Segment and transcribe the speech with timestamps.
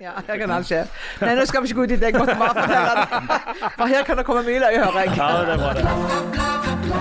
[0.00, 0.82] Ja, her kan alt skje.
[1.22, 2.10] Nei, nå skal vi ikke gå ut i det.
[2.12, 2.66] Jeg måtte.
[3.78, 5.16] For her kan det komme mye løye, hører jeg.
[5.16, 6.96] Ja, det bra, det.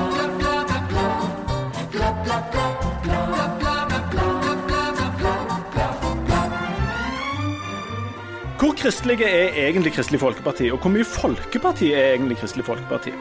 [8.60, 13.12] Hvor kristelige er egentlig Kristelig Folkeparti, og hvor mye folkeparti er egentlig Kristelig Folkeparti?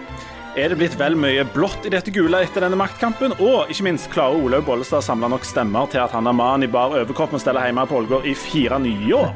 [0.55, 3.35] Er det blitt vel mye blått i dette gule etter denne maktkampen?
[3.43, 6.63] Og ikke minst, klarer Olaug Bollestad å samle nok stemmer til at han er mann
[6.63, 9.35] i bar overkropp og stelle hjemme på Ålgård i fire nye år?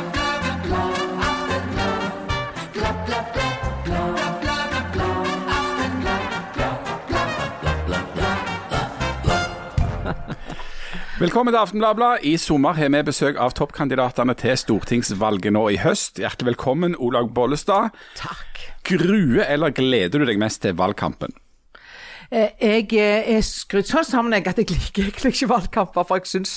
[11.24, 12.20] Velkommen til Aftenbladet.
[12.28, 16.18] I sommer har vi besøk av toppkandidatene til stortingsvalget nå i høst.
[16.20, 17.96] Hjertelig velkommen, Olaug Bollestad.
[18.18, 18.60] Takk.
[18.84, 21.32] Gruer eller gleder du deg mest til valgkampen?
[22.34, 26.18] Eh, Jeg eh, er skrudd sånn sammen jeg, at jeg liker egentlig ikke valgkamper, for
[26.18, 26.54] jeg syns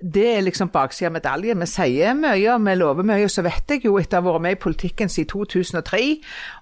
[0.00, 1.60] det er liksom baksida av medaljen.
[1.60, 4.44] Vi sier mye og vi lover mye, så vet jeg jo etter å ha vært
[4.46, 6.02] med i politikken siden 2003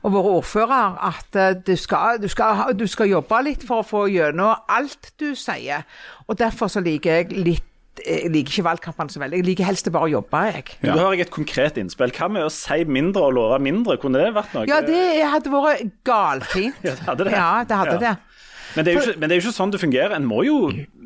[0.02, 3.86] og vært ordfører, at eh, du skal, du, skal, du skal jobbe litt for å
[3.86, 5.84] få gjennom alt du sier.
[6.26, 7.64] Og derfor så liker jeg litt
[7.98, 9.40] jeg liker ikke valgkampene så veldig.
[9.40, 10.76] Jeg liker helst bare å jobbe, jeg.
[10.84, 12.12] Da har jeg et konkret innspill.
[12.14, 13.96] Hva med å si mindre og love mindre?
[13.98, 14.68] Kunne det vært noe?
[14.70, 16.78] Ja, det hadde vært galfint.
[16.86, 17.32] Ja, det hadde det.
[17.34, 18.02] Ja, det hadde Ja.
[18.04, 18.27] det.
[18.76, 20.14] Men, det er jo ikke, men det er jo ikke sånn det fungerer.
[20.16, 20.58] En må jo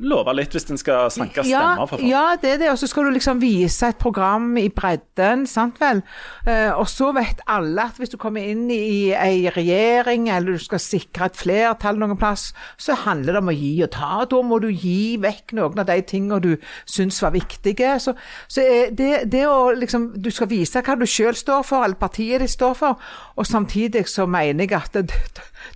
[0.02, 1.84] love litt hvis en skal sanke stemmer.
[1.84, 2.06] for folk.
[2.08, 2.70] Ja, det er det.
[2.72, 6.02] Og så skal du liksom vise et program i bredden, sant vel.
[6.46, 10.62] Eh, og så vet alle at hvis du kommer inn i ei regjering, eller du
[10.62, 14.12] skal sikre et flertall noen plass, så handler det om å gi og ta.
[14.28, 16.52] Da må du gi vekk noen av de tingene du
[16.88, 17.94] syns var viktige.
[18.02, 18.16] Så,
[18.50, 21.98] så eh, det, det å liksom Du skal vise hva du sjøl står for, eller
[21.98, 25.20] partiet ditt står for, og samtidig så mener jeg at det,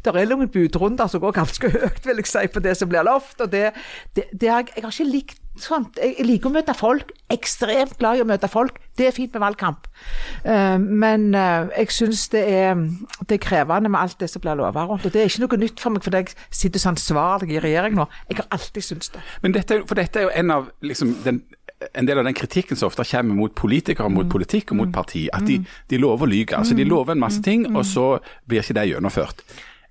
[0.07, 3.07] det, er noen budrunder som går ganske høyt, vil jeg si, på det som blir
[3.07, 3.41] lovt.
[3.41, 3.73] og det,
[4.17, 5.99] det, det har jeg, jeg har ikke likt sånt.
[6.01, 7.13] Jeg, liker å møte folk.
[7.33, 8.79] Ekstremt glad i å møte folk.
[8.97, 9.89] Det er fint med valgkamp.
[10.45, 14.87] Eh, men eh, jeg syns det det er krevende med alt det som blir lova
[14.89, 15.07] rundt.
[15.07, 17.97] Og det er ikke noe nytt for meg, fordi jeg sitter så ansvarlig i regjering
[17.99, 18.09] nå.
[18.31, 19.23] Jeg har alltid syntes det.
[19.45, 21.43] Men dette, for dette er jo en av liksom, den,
[21.93, 25.27] en del av den kritikken som ofte kommer mot politikere, mot politikk og mot parti.
[25.37, 26.59] At de, de lover å lyve.
[26.59, 28.17] Altså, de lover en masse ting, og så
[28.49, 29.45] blir ikke det gjennomført.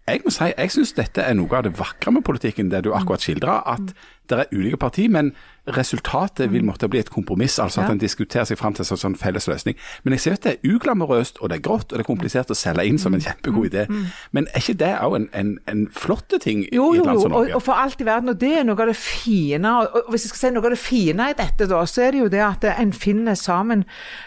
[0.06, 2.92] Jeg må si, jeg syns dette er noe av det vakre med politikken, det du
[2.94, 3.62] akkurat skildra.
[3.66, 3.96] At
[4.30, 5.32] det er ulike partier, men
[5.68, 7.60] resultatet vil måtte bli et kompromiss.
[7.60, 7.92] altså At Ja.
[7.92, 9.76] en diskuterer seg fram til en sånn, sånn felles løsning.
[10.04, 12.48] Men jeg ser at det er uglamorøst, og det er grått, og det er komplisert
[12.52, 13.88] å selge inn som en kjempegod idé.
[14.32, 17.22] Men er ikke det òg en, en, en flott ting Jo, i jo, et land
[17.22, 17.50] som Norge?
[17.50, 18.30] Jo, og for alt i verden.
[18.30, 19.66] Og det er noe av det fine.
[19.82, 22.12] Og, og hvis jeg skal si noe av det fine i dette, da, så er
[22.12, 23.86] det jo det at en finner sammen.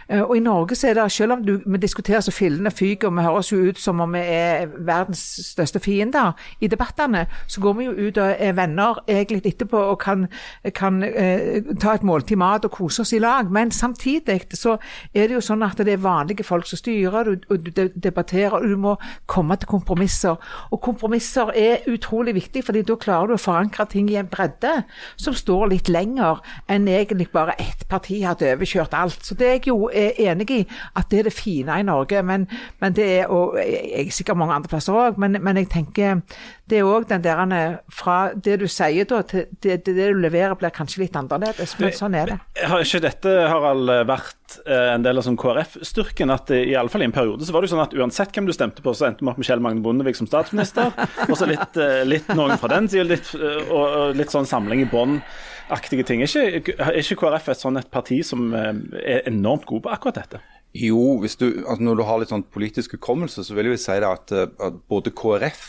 [0.09, 3.09] Eh, Og i Norge så er det, selv om du, vi diskuterer så fillene fyker,
[3.09, 5.22] og vi høres jo ut som om vi er verdens
[5.53, 9.98] største fiender i debattene, så går vi jo ut og er venner egentlig etterpå og
[9.98, 10.27] kan,
[10.75, 13.50] kan eh, ta et måltid mat og kose oss i lag.
[13.53, 14.78] Men samtidig så
[15.12, 18.56] er det jo sånn at det er vanlige folk som styrer, og du de- debatterer,
[18.59, 18.97] og du må
[19.27, 20.41] komme til kompromisser.
[20.72, 24.84] Og kompromisser er utrolig viktig, fordi da klarer du å forankre ting i en bredde
[25.16, 29.21] som står litt lenger enn egentlig bare ett parti hadde overkjørt alt.
[29.25, 30.60] Så det er jeg jo er enig i,
[30.97, 32.22] at det er det fine i Norge.
[32.22, 32.47] Men,
[32.81, 36.22] men det er, og jeg er sikkert mange andre plasser òg, men, men jeg tenker
[36.69, 40.55] det er òg den der fra det du sier da, til det, det du leverer,
[40.59, 41.74] blir kanskje litt annerledes.
[41.80, 42.36] Men sånn er det.
[42.70, 46.32] Har ikke dette Harald, vært eh, en del av sånn KrF-styrken?
[46.34, 48.34] at eh, i alle fall i en periode så var det jo sånn at Uansett
[48.34, 50.92] hvem du stemte på, så endte vi opp med Kjell Magne Bondevik som statsminister.
[51.28, 53.32] Og så litt, eh, litt noen fra den siden, litt,
[53.68, 56.24] og, litt sånn samling i bånd-aktige ting.
[56.24, 60.22] Er ikke, er ikke KrF et sånn et parti som er enormt god på akkurat
[60.22, 60.42] dette?
[60.76, 63.96] Jo, hvis du, altså når du har litt sånn politisk hukommelse, så vil jeg si
[64.02, 65.64] det at, at både KrF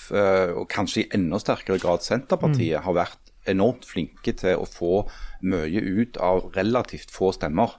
[0.59, 5.03] og kanskje i enda sterkere grad Senterpartiet har vært enormt flinke til å få
[5.41, 7.77] mye ut av relativt få stemmer.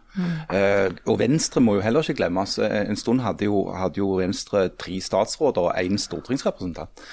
[0.52, 2.58] Eh, og Venstre må jo heller ikke glemmes.
[2.58, 7.04] Eh, En stund hadde jo, hadde jo Venstre tre statsråder og én stortingsrepresentant.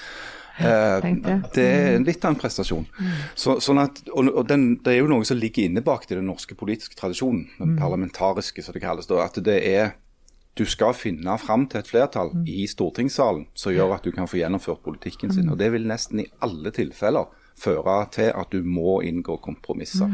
[0.58, 1.04] Eh,
[1.54, 1.62] det.
[1.62, 2.86] er litt av en prestasjon.
[3.38, 6.26] Så, sånn at, og, og den, Det er jo noe som ligger innebakt til den
[6.26, 9.06] norske politiske tradisjonen, den parlamentariske som det kalles.
[9.06, 9.96] Da, at det er
[10.58, 14.40] du skal finne fram til et flertall i stortingssalen som gjør at du kan få
[14.40, 15.50] gjennomført politikken sin.
[15.52, 17.28] og Det vil nesten i alle tilfeller
[17.58, 20.12] føre til at du må inngå kompromisser.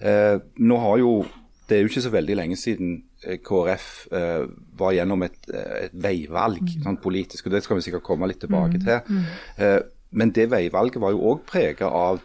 [0.00, 1.26] Eh, nå har jo,
[1.68, 4.46] Det er jo ikke så veldig lenge siden eh, KrF eh,
[4.78, 8.40] var gjennom et, eh, et veivalg sånn politisk, og det skal vi sikkert komme litt
[8.40, 9.20] tilbake til.
[9.58, 9.80] Eh,
[10.16, 12.22] men det veivalget var jo òg prega av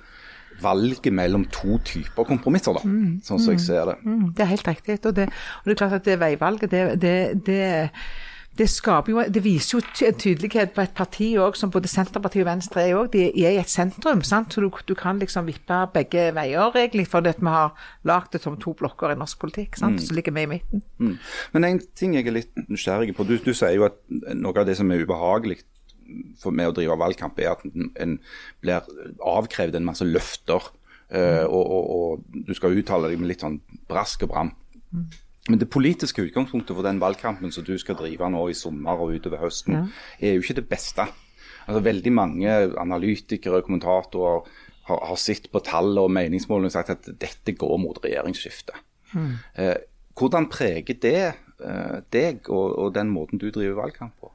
[0.62, 2.84] valget mellom to typer kompromisser, da,
[3.26, 3.98] sånn som jeg ser det.
[4.06, 5.00] Mm, det er helt riktig.
[5.06, 7.16] Og det, og det er klart at det veivalget, det, det,
[7.48, 7.90] det
[8.58, 8.68] det,
[9.10, 12.84] jo, det viser jo en tydelighet på et parti også, som både Senterpartiet og Venstre
[12.84, 13.10] er òg.
[13.16, 14.54] De er i et sentrum, sant?
[14.54, 17.74] så du, du kan liksom vippe begge veier, egentlig, fordi vi har
[18.06, 19.80] lagd det som to blokker i norsk politikk.
[19.82, 20.02] sant?
[20.06, 20.84] Så ligger vi i midten.
[21.00, 21.18] Mm.
[21.54, 23.26] Men en ting jeg er litt nysgjerrig på.
[23.26, 23.98] Du, du sier jo at
[24.38, 25.64] noe av det som er ubehagelig
[26.38, 28.18] for med å drive valgkamp, er at en, en
[28.62, 28.86] blir
[29.34, 30.72] avkrevd en masse løfter.
[31.10, 34.54] eh, og, og, og du skal uttale deg med litt sånn brask og bram.
[35.50, 39.18] Men det politiske utgangspunktet for den valgkampen som du skal drive nå i sommer og
[39.18, 41.08] utover høsten, er jo ikke det beste.
[41.68, 44.46] Altså Veldig mange analytikere og kommentatorer
[44.88, 48.76] har, har sett på tall og meningsmålene og sagt at dette går mot regjeringsskifte.
[49.60, 49.76] Eh,
[50.18, 54.32] hvordan preger det eh, deg og, og den måten du driver valgkamp på?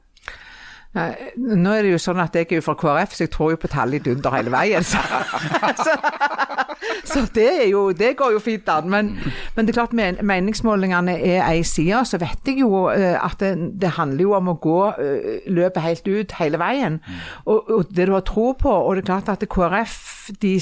[0.89, 3.59] Nå er det jo sånn at jeg er jo fra KrF, så jeg tror jo
[3.61, 4.85] på tall i dunder hele veien.
[4.85, 4.97] Så,
[7.11, 8.89] så, det, er jo, det går jo fint an.
[8.89, 9.11] Men,
[9.55, 12.03] men det er klart men, meningsmålingene er ei side.
[12.09, 15.85] Så vet jeg jo eh, at det, det handler jo om å gå eh, løpet
[15.85, 16.99] helt ut hele veien.
[17.45, 18.73] Og, og det du har tro på.
[18.73, 19.97] Og det er klart at KrF
[20.41, 20.55] de,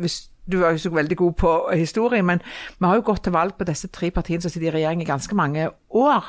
[0.00, 0.20] hvis
[0.52, 2.42] du er jo så veldig god på historie, men
[2.78, 5.08] vi har jo gått til valg på disse tre partiene som sitter i regjering i
[5.08, 6.26] ganske mange år.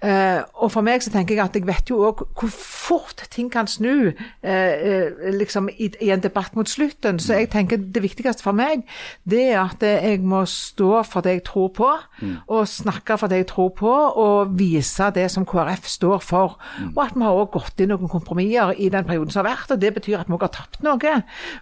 [0.00, 3.50] Eh, og for meg så tenker jeg at jeg vet jo òg hvor fort ting
[3.52, 7.20] kan snu eh, eh, liksom i, i en debatt mot slutten.
[7.20, 8.86] Så jeg tenker det viktigste for meg,
[9.28, 11.90] det er at jeg må stå for det jeg tror på,
[12.48, 13.92] og snakke for det jeg tror på,
[14.24, 16.58] og vise det som KrF står for.
[16.94, 19.74] Og at vi har òg gått inn noen kompromisser i den perioden som har vært,
[19.74, 21.14] og det betyr at vi òg har tapt noe.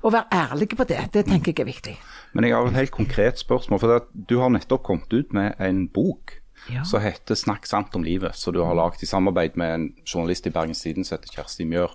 [0.02, 1.91] Å være ærlige på det, det tenker jeg er viktig.
[2.34, 3.80] Men jeg har et helt konkret spørsmål.
[3.80, 6.38] for Du har nettopp kommet ut med en bok
[6.70, 6.82] Ja.
[6.84, 10.46] som heter 'Snakk sant om livet', som du har laget i samarbeid med en journalist
[10.46, 11.90] i Bergens Tidende som heter Kjersti Mjør.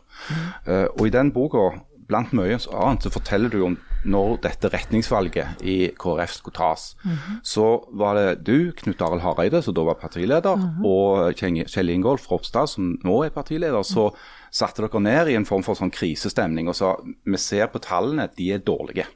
[0.68, 5.62] Eh, og I den boka, blant mye annet, så forteller du om når dette retningsvalget
[5.64, 6.96] i KrF skulle tas.
[7.44, 10.56] Så var det du, Knut Arild Hareide, som da var partileder,
[10.86, 13.84] og Kjeng- Kjell Ingolf Ropstad, som nå er partileder.
[13.84, 14.14] Så
[14.54, 18.30] satte dere ned i en form for sånn krisestemning og sa vi ser på tallene,
[18.38, 19.08] de er dårlige.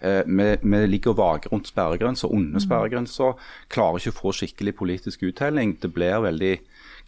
[0.00, 3.34] Eh, vi, vi ligger og vager rundt sperregrenser, under sperregrenser.
[3.72, 5.76] Klarer ikke å få skikkelig politisk uttelling.
[5.82, 6.52] Det blir veldig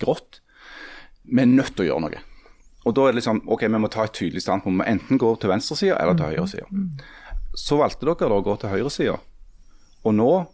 [0.03, 0.41] grått.
[1.27, 2.25] Vi er nødt til å gjøre noe.
[2.87, 4.75] Og da er det liksom, ok, Vi må ta et tydelig standpunkt.
[4.75, 6.67] Vi må enten gå til venstresida eller til høyresida.
[7.57, 9.17] Så valgte dere da å gå til høyresida.
[10.07, 10.47] Og nå,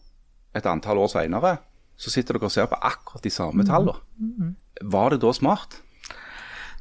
[0.55, 1.59] et antall år seinere,
[1.97, 3.99] så sitter dere og ser på akkurat de samme tallene.
[4.81, 5.83] Var det da smart?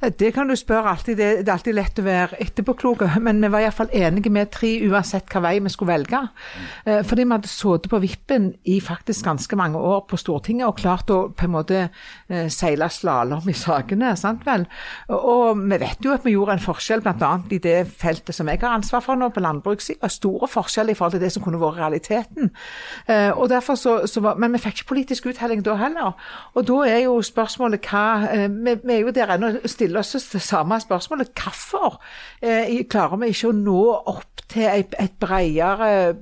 [0.01, 1.17] Det kan du spørre alltid.
[1.17, 3.03] Det, er alltid lett å være etterpåklok.
[3.21, 6.21] Men vi var iallfall enige med tre uansett hva vei vi skulle velge.
[6.89, 10.79] Eh, Fordi vi hadde sittet på vippen i faktisk ganske mange år på Stortinget og
[10.79, 14.15] klart å på en måte eh, seile slalåm i sakene.
[14.17, 14.65] sant vel?
[15.13, 17.31] Og vi vet jo at vi gjorde en forskjell bl.a.
[17.53, 20.09] i det feltet som jeg har ansvar for nå, på landbrukssida.
[20.09, 22.49] Store forskjeller i forhold til det som kunne vært realiteten.
[23.05, 26.17] Eh, Og derfor så, så var, men vi fikk ikke politisk uttelling da heller.
[26.57, 28.01] Og da er jo spørsmålet hva
[28.51, 31.31] Vi, vi er jo der ennå og stiller oss det samme spørsmålet.
[31.35, 31.99] Hvorfor
[32.41, 36.13] eh, klarer vi ikke å nå opp til et, bredere,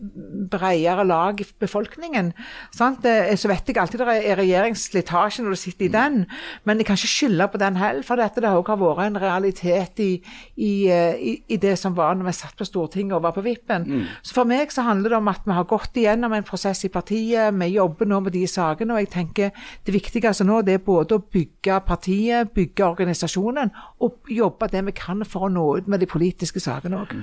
[0.52, 2.32] bredere lag i befolkningen?
[2.76, 3.06] Sant?
[3.06, 6.26] Eh, Så vet jeg alltid det er regjeringsslitasje når du sitter i den,
[6.66, 9.22] men jeg kan ikke skylde på den heller, for dette det har også vært en
[9.22, 10.10] realitet i,
[10.58, 13.44] i, eh, i, i det som var når vi satt på Stortinget og var på
[13.46, 13.88] vippen.
[14.24, 16.90] Så for meg så handler det om at vi har gått igjennom en prosess i
[16.94, 19.52] partiet, vi jobber nå med de sakene, og jeg tenker
[19.86, 23.72] det viktigste nå det er både å bygge partiet, bygge organisasjonen,
[24.04, 27.16] og jobbe det vi kan for å nå ut med de politiske sakene òg.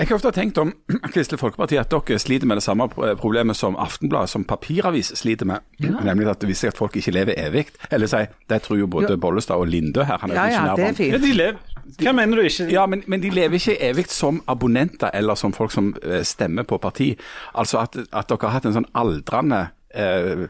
[0.00, 0.70] Jeg har ofte tenkt om
[1.14, 2.86] Kristelig Folkeparti at dere sliter med det samme
[3.20, 5.60] problemet som Aftenbladet, som papiravis sliter med.
[5.80, 7.66] Nemlig at viser at folk ikke lever evig.
[7.92, 10.18] Eller si, det tror jo både Bollestad og Linde her.
[10.22, 11.12] Han er Ja, ja, det er fint.
[11.12, 11.58] Ja, de lever.
[12.00, 12.68] Hva mener du ikke?
[12.72, 16.62] Ja, men, men de lever ikke evig som abonnenter eller som folk som eh, stemmer
[16.62, 17.10] på parti.
[17.54, 19.60] Altså at, at dere har hatt en sånn aldrende
[19.94, 20.46] eh,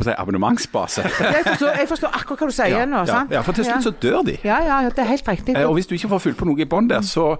[0.00, 1.02] si, abonnementsbase.
[1.36, 3.02] Jeg forstår, jeg forstår akkurat hva du sier nå.
[3.02, 3.34] ja, sant?
[3.34, 4.38] ja, for til slutt så dør de.
[4.46, 5.56] Ja, ja, ja, det er helt riktig.
[5.58, 7.34] Eh, Og hvis du ikke får fylt på noe i bånn der, så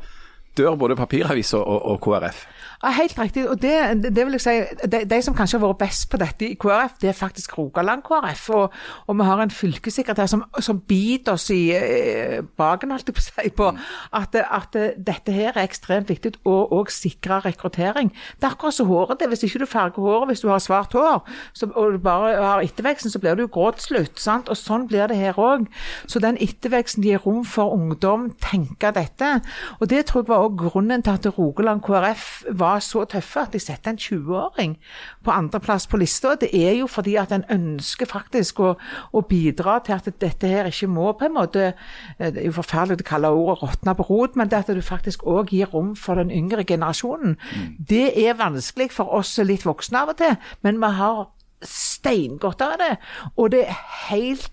[0.58, 2.46] dør både papiraviser og, og KrF.
[2.82, 3.48] Ja, helt riktig.
[3.48, 6.44] og det, det vil jeg si, de, de som kanskje har vært best på dette
[6.50, 8.50] i KrF, det er faktisk Rogaland KrF.
[8.50, 8.74] Og,
[9.06, 13.70] og vi har en fylkessekretær som, som biter oss i eh, baken på å på
[14.12, 18.12] at, at dette her er ekstremt viktig, og, og sikre rekruttering.
[18.36, 19.20] Det er akkurat som håret.
[19.20, 21.24] det, Hvis ikke du farger håret hvis du har svart hår,
[21.56, 24.20] så, og du bare har etterveksten, så blir du grå til slutt.
[24.20, 24.50] sant?
[24.52, 25.66] Og sånn blir det her òg.
[26.06, 29.40] Så den etterveksten gir rom for ungdom, tenke dette.
[29.80, 33.54] Og det tror jeg var også grunnen til at Rogaland KrF var så tøffe at
[33.54, 34.76] de setter en 20-åring
[35.24, 36.34] på andreplass på lista.
[36.40, 38.72] Det er jo fordi at en ønsker faktisk å,
[39.12, 42.56] å bidra til at dette her ikke må på en måte eh, Det er jo
[42.58, 45.94] forferdelig å kalle ordet råtne på rot, men det at du faktisk òg gir rom
[45.96, 47.38] for den yngre generasjonen.
[47.78, 51.24] Det er vanskelig for oss litt voksne av og til, men vi har
[51.66, 52.92] steingodt av det.
[53.36, 53.80] Og det er
[54.10, 54.52] helt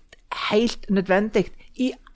[0.50, 1.46] helt nødvendig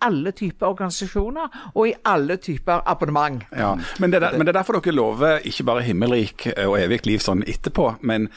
[0.04, 3.42] alle typer organisasjoner og i alle typer abonnement.
[3.56, 7.02] Ja, men det, er, men det er derfor dere lover ikke bare himmelrik og evig
[7.08, 8.28] liv sånn etterpå, men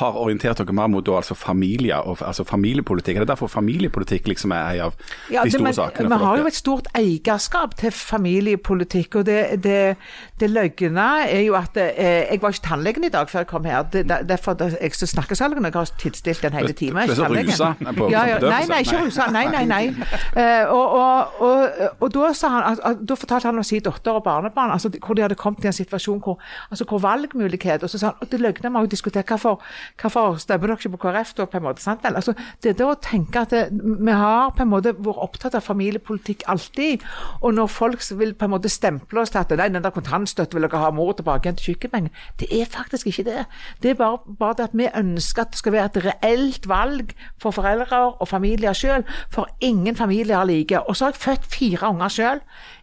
[0.00, 3.16] har orientert dere mer mot altså familie og altså familiepolitikk.
[3.16, 4.94] Er det derfor familiepolitikk liksom er en av
[5.30, 6.08] Ja, de det- store men sakene?
[6.18, 9.14] Vi har jo et stort eierskap til familiepolitikk.
[9.16, 9.96] og Det, det,
[10.40, 13.64] det løgne er jo at eh, Jeg var ikke tannlegen i dag før jeg kom
[13.64, 13.82] her.
[13.92, 15.64] Det, det, derfor er jeg så snakkesalgen.
[15.64, 17.06] Jeg har tidsstilt en hel Du- time.
[17.06, 17.74] du er så rusa
[18.10, 18.38] ja, ja.
[18.38, 19.30] Nei, nei, ikke rusa.
[19.30, 19.84] Nei, nei, nei.
[20.34, 21.68] Eh, og, og, og,
[22.00, 24.90] og da, sa han, at, at, da fortalte han om sin datter og barnebarn, altså,
[25.06, 26.38] hvor de hadde kommet i en situasjon hvor,
[26.70, 29.60] altså, hvor valgmulighet og så sa han, at Det løgne vi har jo diskutert hvorfor,
[30.00, 31.82] hvorfor stemmer dere ikke på KrF da, på en måte.
[31.82, 32.04] sant?
[32.04, 35.64] Altså, det er å tenke at det, vi har på en måte vært opptatt av
[35.66, 37.04] familiepolitikk alltid.
[37.42, 40.58] Og når folk vil på en måte stemple oss til at nei, den der kontantstøtten
[40.58, 43.46] vil dere ha mor tilbake igjen til sykepenger, det er faktisk ikke det.
[43.82, 47.14] Det er bare, bare det at vi ønsker at det skal være et reelt valg
[47.42, 50.80] for foreldre og familier selv, for ingen familier er like.
[50.88, 52.40] Og så har jeg født fire unger selv.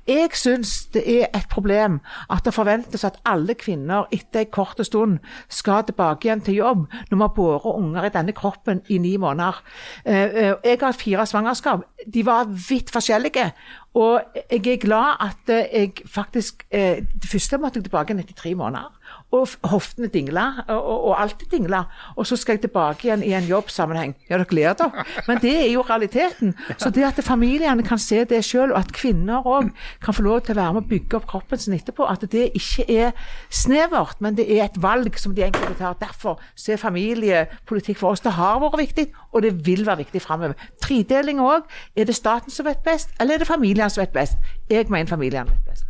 [0.08, 4.82] Jeg syns det er et problem at det forventes at alle kvinner etter en kort
[4.86, 8.98] stund skal tilbake igjen til jobb når vi har båret unger i denne kroppen i
[8.98, 9.62] ni måneder.
[10.06, 11.86] Eh, eh, Jeg har fire svangerskap.
[12.14, 13.52] De var vidt forskjellige.
[13.94, 18.34] Og jeg er glad at eh, jeg faktisk Det første måtte jeg tilbake igjen etter
[18.34, 18.90] tre måneder.
[19.32, 21.84] Og hoftene dingla, og, og, og alt dingla.
[22.16, 24.16] Og så skal jeg tilbake igjen i en jobbsammenheng.
[24.30, 26.54] Ja, dere ler dere, men det er jo realiteten.
[26.78, 29.72] Så det at familiene kan se det sjøl, og at kvinner òg
[30.04, 32.50] kan få lov til å være med å bygge opp kroppen sin etterpå, at det
[32.60, 33.16] ikke er
[33.50, 35.96] snevert, men det er et valg som de enkelte tar.
[36.02, 40.60] Derfor er familiepolitikk for oss det har vært viktig, og det vil være viktig framover.
[40.84, 41.68] Tredeling òg.
[41.96, 44.40] Er det staten som vet best, eller er det familiene som vet best?
[44.70, 45.86] Jeg mener familiene vet best.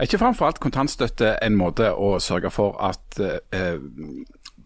[0.00, 3.18] Er ikke framfor alt kontantstøtte en måte å sørge for at
[3.52, 3.76] eh,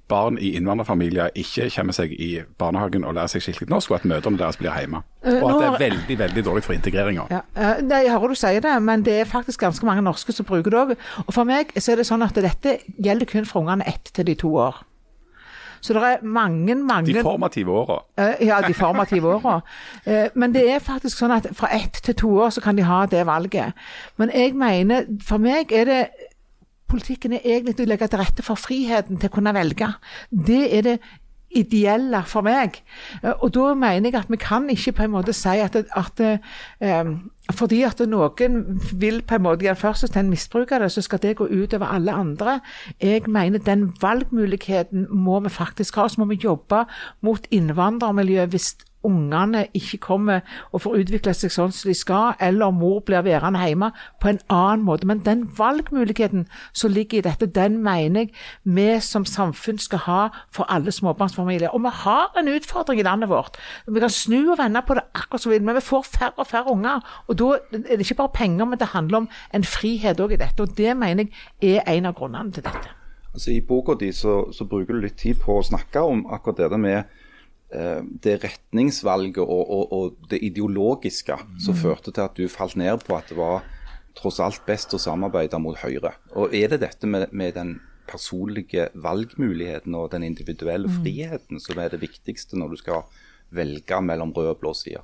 [0.08, 2.28] barn i innvandrerfamilier ikke kommer seg i
[2.60, 5.00] barnehagen og lærer seg skikkelig norsk, og at mødrene deres blir hjemme?
[5.24, 7.26] Eh, Og at det er veldig veldig dårlig for integreringa?
[7.34, 10.46] Ja, eh, jeg hører du sier det, men det er faktisk ganske mange norske som
[10.46, 10.96] bruker det òg.
[11.26, 14.30] Og for meg så er det sånn at dette gjelder kun for ungene ett til
[14.30, 14.84] de to år.
[15.84, 17.98] Så det er mange, mange De formative åra.
[18.16, 19.58] Eh, Ja, de formative åra.
[20.06, 22.86] Eh, Men det er faktisk sånn at fra ett til to år så kan de
[22.88, 23.72] ha det valget.
[24.16, 26.08] Men jeg mener, for meg er det
[26.94, 29.88] Politikken er egentlig å legge til rette for friheten til å kunne velge.
[30.30, 30.98] Det er det
[31.54, 32.82] ideelle for meg.
[33.22, 36.24] Eh, Og da mener jeg at vi kan ikke på en måte si at, at
[36.80, 41.44] um, fordi at noen vil på en måte først misbruke det, så skal det gå
[41.44, 42.60] ut over alle andre.
[43.00, 46.08] Jeg mener den valgmuligheten må vi faktisk ha.
[46.08, 46.84] Så må vi jobbe
[47.20, 50.40] mot innvandrermiljøet hvis ungene ikke kommer
[50.72, 53.90] og får utvikle seg sånn som de skal, eller mor blir værende hjemme
[54.22, 55.06] på en annen måte.
[55.06, 58.32] Men den valgmuligheten som ligger i dette, den mener jeg
[58.64, 60.20] vi som samfunn skal ha
[60.54, 61.74] for alle småbarnsfamilier.
[61.74, 63.58] Og vi har en utfordring i landet vårt.
[63.86, 66.36] Vi kan snu og vende på det akkurat som vi vil, men vi får færre
[66.36, 67.00] og færre unger.
[67.28, 70.40] Og da er det ikke bare penger, men det handler om en frihet òg i
[70.40, 70.62] dette.
[70.62, 71.26] Og det mener
[71.62, 72.94] jeg er en av grunnene til dette.
[73.34, 76.70] Altså, I boka di så, så bruker du litt tid på å snakke om akkurat
[76.70, 77.22] det med
[78.24, 83.16] det retningsvalget og, og, og det ideologiske som førte til at du falt ned på
[83.16, 83.64] at det var
[84.14, 86.14] tross alt best å samarbeide mot Høyre.
[86.38, 87.76] Og Er det dette med, med den
[88.06, 93.06] personlige valgmuligheten og den individuelle friheten som er det viktigste når du skal
[93.54, 95.02] velge mellom rød og blå side?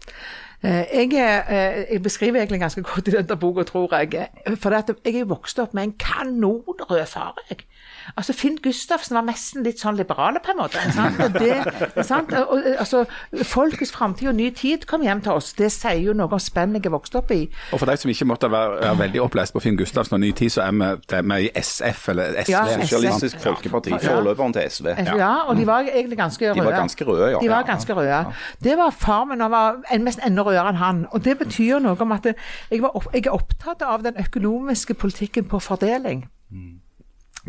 [0.63, 4.29] Eh, Jeg, er, eh, jeg beskriver egentlig ganske godt i denne boka, tror jeg.
[4.61, 7.35] For at jeg er vokst opp med en kanonrød far.
[7.51, 7.59] jeg.
[8.17, 10.81] Altså Finn Gustavsen var nesten litt sånn liberale, på en måte.
[10.93, 11.21] Sant?
[11.21, 12.33] Og det, sant?
[12.33, 13.05] Og, altså,
[13.45, 15.53] Folkets framtid og ny tid kom hjem til oss.
[15.53, 17.45] Det sier jo noe om spennet jeg er vokst opp i.
[17.73, 20.33] Og for de som ikke måtte være, være veldig opplest på Finn Gustavsen og Ny
[20.33, 22.51] Tid, så er vi, det er vi i SF, eller SV.
[22.51, 24.87] Ja, Sosialistisk Folkeparti, forløperen til SV.
[25.21, 25.31] Ja.
[25.47, 26.61] og de var egentlig ganske røde.
[26.61, 27.39] De var ganske røde, ja.
[27.43, 28.25] De var ganske røde.
[28.65, 31.07] Det var far min, han var en- mest enda rødere enn han.
[31.15, 34.99] Og det betyr noe om at jeg, var opp, jeg er opptatt av den økonomiske
[34.99, 36.27] politikken på fordeling.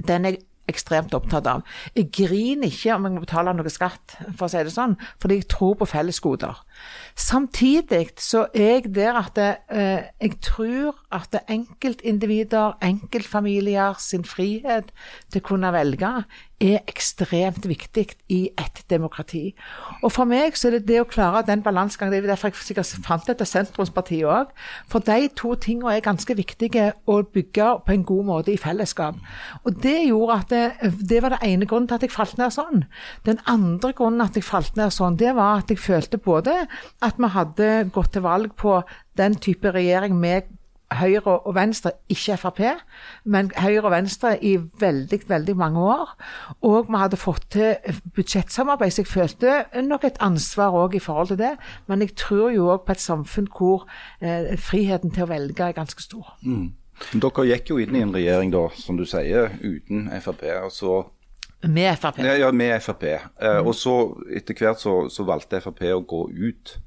[0.08, 0.40] Den er
[0.72, 1.64] ekstremt opptatt av.
[1.96, 5.42] Jeg griner ikke om jeg må betale noe skatt, for å si det sånn, fordi
[5.42, 6.62] jeg tror på fellesgoder.
[7.16, 14.94] Samtidig så er jeg der at det, eh, jeg tror at enkeltindivider, enkeltfamilier sin frihet
[15.32, 16.14] til å kunne velge
[16.62, 19.52] er ekstremt viktig i et demokrati.
[20.04, 22.14] Og for meg så er det det å klare den balansegangen.
[22.14, 24.52] Det er derfor jeg sikkert fant dette sentrumspartiet òg.
[24.92, 29.18] For de to tingene er ganske viktige å bygge på en god måte i fellesskap.
[29.66, 30.61] Og det gjorde at det,
[31.12, 32.86] det var det ene grunnen til at jeg falt ned sånn.
[33.28, 36.66] Den andre grunnen at jeg falt ned sånn, det var at jeg følte både
[37.02, 38.82] at vi hadde gått til valg på
[39.20, 40.50] den type regjering med
[40.92, 42.60] Høyre og Venstre, ikke Frp,
[43.24, 46.12] men Høyre og Venstre i veldig, veldig mange år.
[46.68, 51.32] Og vi hadde fått til budsjettsamarbeid, så jeg følte nok et ansvar òg i forhold
[51.32, 51.54] til det.
[51.88, 53.88] Men jeg tror jo òg på et samfunn hvor
[54.20, 56.36] eh, friheten til å velge er ganske stor.
[56.44, 56.74] Men
[57.12, 60.46] Dere gikk jo inn i en regjering da, som du sier, uten Frp.
[60.64, 61.00] og så
[61.68, 62.22] Med Frp.
[62.26, 63.04] Ja, ja med Frp.
[63.12, 63.96] Eh, og så
[64.34, 66.78] etter hvert så, så valgte Frp å gå ut.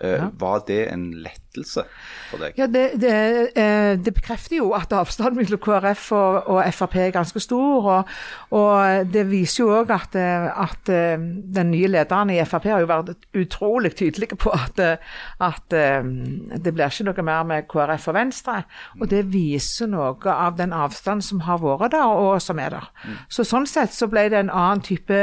[0.00, 1.82] Eh, Var det en lettelse
[2.30, 2.56] for deg?
[2.56, 3.12] Ja, det, det,
[3.58, 7.88] eh, det bekrefter jo at avstanden mellom KrF og, og Frp er ganske stor.
[7.94, 8.14] Og,
[8.56, 12.88] og det viser jo òg at, eh, at den nye lederen i Frp har jo
[12.88, 18.56] vært utrolig tydelig på at, at det blir ikke noe mer med KrF og Venstre.
[19.00, 22.88] Og det viser noe av den avstanden som har vært der, og som er der.
[23.28, 25.20] Så sånn sett så ble det en annen type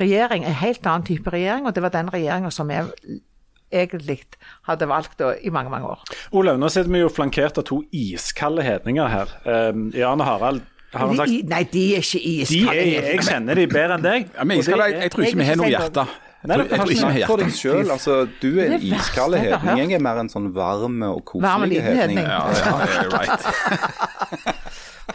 [0.00, 2.90] regjering, en helt annen type regjering, og det var den regjeringa som jeg
[3.82, 4.18] egentlig
[4.68, 6.02] hadde valgt da, i mange, mange år.
[6.36, 9.36] Olaug, nå sitter vi jo flankert av to iskalde hedninger her.
[9.44, 10.64] Um, Jan og Harald
[10.96, 12.76] har han sagt De, nei, de er ikke de iskalde.
[12.76, 14.30] er, Jeg kjenner de bedre enn deg.
[14.32, 16.06] Ja, men jeg, jeg, jeg tror ikke vi har noe hjerte.
[16.46, 18.18] Nei, jeg tror ikke vi har deg selv, altså.
[18.42, 19.80] Du er en iskald hedning.
[19.82, 22.22] Jeg er mer en sånn varm og koselig hedning.
[22.22, 24.54] Ja, ja, ja, right.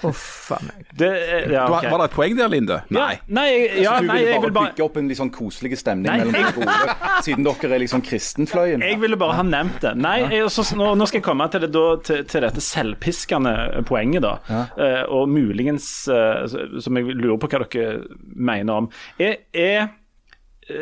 [0.07, 0.85] Uff a meg.
[0.95, 1.09] Det,
[1.51, 1.89] ja, okay.
[1.91, 2.77] Var det et poeng der, Linde?
[2.95, 3.17] Nei.
[3.27, 3.47] Nei,
[3.81, 6.07] ja, altså, du nei, ville bare vil bare bygge opp en litt sånn koselig stemning
[6.07, 6.95] Nei, mellom jeg- de gode,
[7.27, 8.85] siden dere er liksom kristenfløyen?
[8.87, 9.93] Jeg ville bare ha nevnt det.
[9.99, 13.55] Nei, jeg, så, nå, nå skal jeg komme til, det, da, til, til dette selvpiskende
[13.89, 14.35] poenget, da.
[14.79, 16.43] Eh, og muligens uh,
[16.81, 18.03] Som jeg lurer på hva dere
[18.35, 18.91] mener om.
[19.21, 19.89] Er, er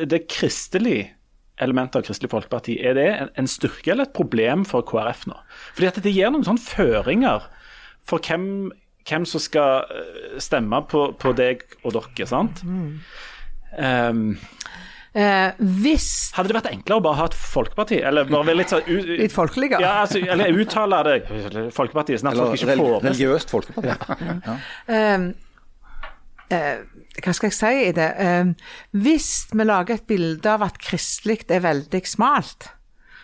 [0.09, 1.15] det kristelig
[1.59, 5.35] elementet av Kristelig Folkeparti er det en, en styrke eller et problem for KrF nå?
[5.75, 7.49] Fordi at det gir noen sånne føringer
[8.09, 8.69] for hvem,
[9.07, 12.63] hvem som skal eh, stemme på, på deg og dere, sant?
[13.77, 14.37] Um,
[15.17, 17.97] Eh, hvis hadde det vært enklere å bare ha et folkeparti?
[18.05, 21.15] Eller bare være litt sånn u- Litt folkelig, Ja, altså, eller uttale det
[21.73, 23.95] Folkepartiet, sånn at Eller folk ikke får religiøst folkeparti?
[24.99, 25.25] eh,
[26.53, 26.77] eh,
[27.25, 28.09] Hva skal jeg si i det?
[28.21, 28.53] Eh,
[29.01, 32.69] hvis vi lager et bilde av at kristelig er veldig smalt,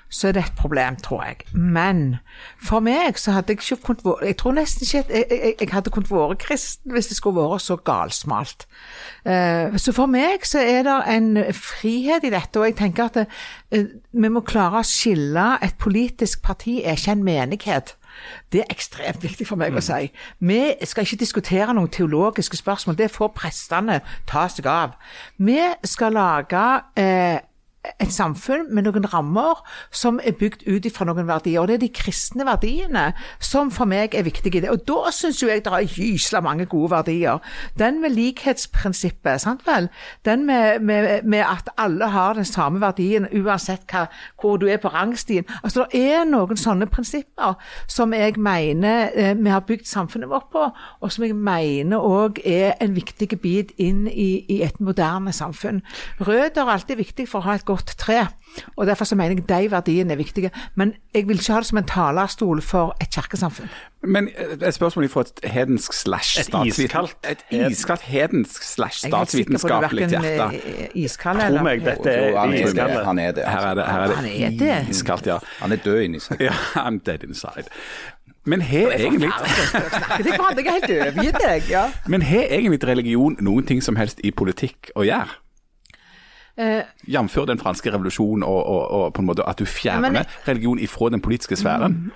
[0.09, 1.35] så er det et problem, tror jeg.
[1.53, 2.15] Men
[2.61, 5.69] for meg så hadde jeg ikke kunnet være Jeg tror nesten ikke jeg, jeg, jeg
[5.71, 8.67] hadde kunnet være kristen hvis det skulle vært så galsmalt.
[9.25, 13.15] Uh, så for meg så er det en frihet i dette, og jeg tenker at
[13.15, 13.27] det,
[13.71, 17.95] eh, vi må klare å skille Et politisk parti er ikke en menighet.
[18.51, 20.11] Det er ekstremt viktig for meg å si.
[20.39, 24.95] Vi skal ikke diskutere noen teologiske spørsmål, det får prestene ta seg av.
[25.37, 26.63] Vi skal lage
[26.95, 27.39] eh,
[28.01, 31.61] et samfunn med noen rammer som er bygd ut fra noen verdier.
[31.61, 33.07] Og det er de kristne verdiene
[33.39, 34.71] som for meg er viktige i det.
[34.73, 37.41] Og da syns jo jeg det er gysla mange gode verdier.
[37.79, 39.89] Den med likhetsprinsippet, sant vel.
[40.25, 44.05] Den med, med, med at alle har den samme verdien uansett hva,
[44.41, 45.45] hvor du er på rangstien.
[45.63, 47.55] Altså det er noen sånne prinsipper
[47.91, 50.63] som jeg mener eh, vi har bygd samfunnet vårt på,
[51.01, 55.81] og som jeg mener òg er en viktig bit inn i, i et moderne samfunn.
[56.19, 58.27] Rød er alltid viktig for å ha et godt tre.
[58.77, 60.51] Og Derfor så mener jeg de verdiene er viktige.
[60.75, 63.69] Men jeg vil ikke ha det som en talerstol for et kirkesamfunn.
[64.03, 69.21] Men eh, et spørsmål fra et hedensk slash statsvitenskapelig Et iskaldt hedensk slash Jeg er
[69.21, 70.85] ikke sikker på det er statsvitenskapelig verken hjerte.
[70.85, 73.05] er iskald eller meg, dette er iskaldt.
[73.05, 73.49] han, er det, er.
[73.49, 74.89] Her er det, her er det, Han er det.
[74.89, 75.39] iskaldt, ja.
[75.59, 76.41] Han er død inni seg.
[76.41, 77.67] Ja, I'm dead inside.
[78.45, 79.31] Men har egentlig,
[80.17, 81.71] Det jeg er helt overgitt deg.
[82.07, 85.44] Men har egentlig religion noen ting som helst i politikk å gjøre?
[86.57, 87.33] Eh, Jf.
[87.49, 91.09] den franske revolusjonen og, og, og på en måte at du fjerner Men- religion ifra
[91.11, 92.11] den politiske sfæren.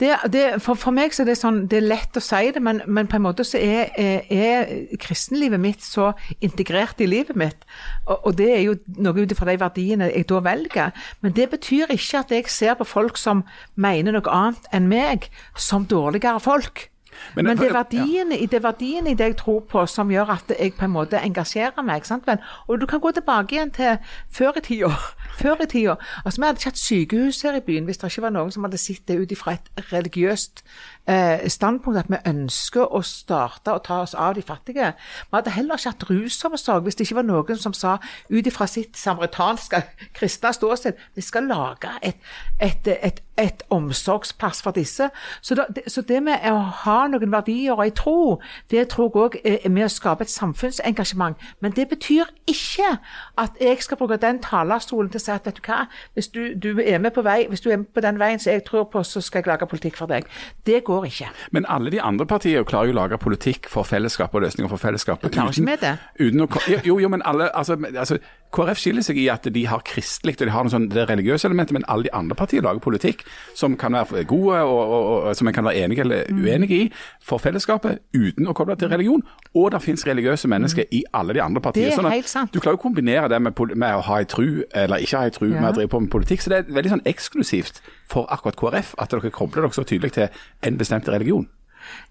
[0.00, 2.60] Det, det, for, for meg så er det sånn, det er lett å si det,
[2.62, 7.38] men, men på en måte så er, er, er kristenlivet mitt så integrert i livet
[7.38, 7.62] mitt.
[8.08, 11.06] Og, og det er jo noe ut ifra de verdiene jeg da velger.
[11.22, 13.44] Men det betyr ikke at jeg ser på folk som
[13.78, 16.88] mener noe annet enn meg, som dårligere folk.
[17.34, 18.46] Men- Men, det, er verdiene, ja.
[18.46, 21.20] det er verdiene i det jeg tror på, som gjør at jeg på en måte
[21.22, 22.04] engasjerer meg.
[22.06, 22.26] Sant?
[22.26, 22.38] vel?
[22.68, 23.98] Og du kan gå tilbake igjen til
[24.30, 24.90] før i tida.
[25.42, 25.96] Før i tida.
[26.24, 28.64] Altså, vi hadde ikke hatt sykehus her i byen hvis det ikke var noen som
[28.64, 30.62] hadde sett det ut ifra et religiøst
[31.08, 34.92] eh, standpunkt, at vi ønsker å starte og ta oss av de fattige.
[35.30, 37.96] Vi hadde heller ikke hatt rusomsorg hvis det ikke var noen som sa
[38.30, 39.82] ut ifra sitt samaritanske
[40.16, 42.16] kristne ståsted vi skal lage et,
[42.60, 45.08] et, et, et omsorgsplass for disse.
[45.40, 48.38] Så, da, så det med å ha noen verdier og ei tro,
[48.70, 51.36] det tror jeg òg er med å skape et samfunnsengasjement.
[51.60, 52.96] Men det betyr ikke
[53.38, 56.42] at jeg skal bruke den talerstolen til å si at vet du hva, hvis du,
[56.54, 58.88] du er med på vei, hvis du er med på den veien som jeg tror
[58.90, 60.26] på, så skal jeg lage politikk for deg.
[60.66, 61.28] Det går ikke.
[61.52, 64.80] Men alle de andre partiene klarer jo å lage politikk for fellesskapet og løsninger for
[64.80, 65.32] fellesskapet.
[65.32, 65.94] Klarer ikke vi det?
[66.20, 66.48] Uten å,
[66.86, 68.18] jo, jo, men alle, altså, altså
[68.56, 71.48] KrF skiller seg i at de har kristelig og de har noe sånn, det religiøse
[71.48, 73.24] elementet, men alle de andre partiene lager politikk
[73.56, 76.80] som kan være gode og, og, og som en kan være enig eller uenig i
[77.24, 79.24] for fellesskapet, uten å koble til religion.
[79.54, 81.90] Og det finnes religiøse mennesker i alle de andre partiene.
[81.90, 82.54] Det er sånn helt sant.
[82.54, 85.36] Du klarer å kombinere det med, med å ha ei tru eller ikke ha ei
[85.36, 86.44] tru, med å drive på med politikk.
[86.44, 90.16] Så det er veldig sånn eksklusivt for akkurat KrF at dere kobler dere så tydelig
[90.16, 91.48] til en bestemt religion.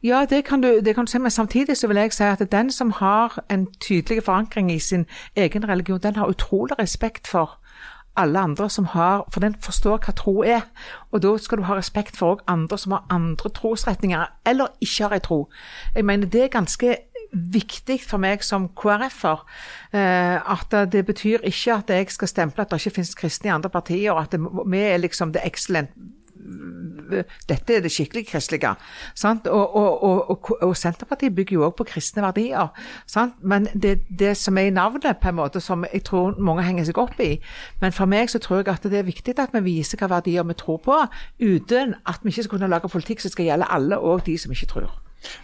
[0.04, 2.52] Ja, det kan, du, det kan du si, men samtidig så vil jeg si at
[2.52, 7.60] den som har en tydelig forankring i sin egen religion, den har utrolig respekt for
[8.18, 10.62] alle andre som har For den forstår hva tro er.
[11.12, 15.14] Og da skal du ha respekt for andre som har andre trosretninger, eller ikke har
[15.14, 15.50] ei tro.
[15.96, 16.98] Jeg mener det er ganske
[17.36, 19.44] viktig for meg som KrF-er.
[19.94, 23.56] Eh, at det betyr ikke at jeg skal stemple at det ikke finnes kristne i
[23.56, 25.90] andre partier, og at vi er liksom det excellent
[27.50, 28.76] dette er det skikkelig kristelige.
[29.24, 32.68] Og, og, og, og, Senterpartiet bygger jo også på kristne verdier.
[33.08, 33.34] Sant?
[33.42, 36.90] Men det, det som er i navnet, på en måte, som jeg tror mange henger
[36.90, 37.36] seg opp i.
[37.82, 40.46] Men for meg så tror jeg at det er viktig at vi viser hva verdier
[40.46, 41.00] vi tror på,
[41.42, 44.52] uten at vi ikke skal kunne lage politikk som skal gjelde alle, og de som
[44.52, 44.94] ikke tror.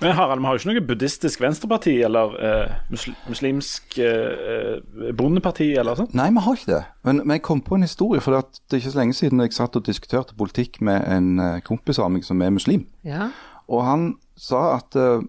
[0.02, 5.70] Men Harald, vi har jo ikke noe buddhistisk venstreparti eller eh, musl muslimsk eh, bondeparti
[5.78, 6.16] eller sånt.
[6.18, 6.82] Nei, vi har ikke det.
[7.08, 8.22] Men, men jeg kom på en historie.
[8.24, 8.42] For det
[8.72, 12.12] er ikke så lenge siden jeg satt og diskuterte politikk med en eh, kompis av
[12.14, 12.88] meg som er muslim.
[13.08, 13.30] Ja.
[13.72, 15.22] Og han sa at eh,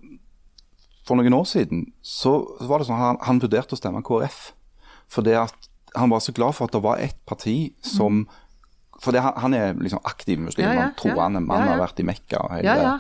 [1.06, 4.52] for noen år siden så var det sånn at han, han vurderte å stemme KrF.
[5.12, 8.22] Fordi at han var så glad for at det var et parti som
[9.02, 11.44] For han, han er liksom aktiv muslim, Ja, ja, han troende ja.
[11.44, 11.72] mann, Ja, ja.
[11.74, 12.92] har vært i Mekka og hele Ja, ja.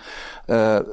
[0.50, 0.90] Eh,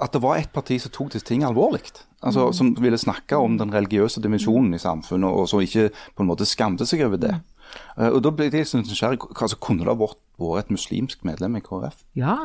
[0.00, 1.84] at det var ett parti som tok disse ting alvorlig.
[2.22, 6.30] Altså, Som ville snakke om den religiøse dimensjonen i samfunnet, og som ikke på en
[6.30, 7.34] måte skamte seg over det.
[7.98, 9.20] Uh, og Da ble jeg sånn nysgjerrig.
[9.34, 12.02] Altså, kunne det ha vært, vært et muslimsk medlem i KrF?
[12.16, 12.36] Ja,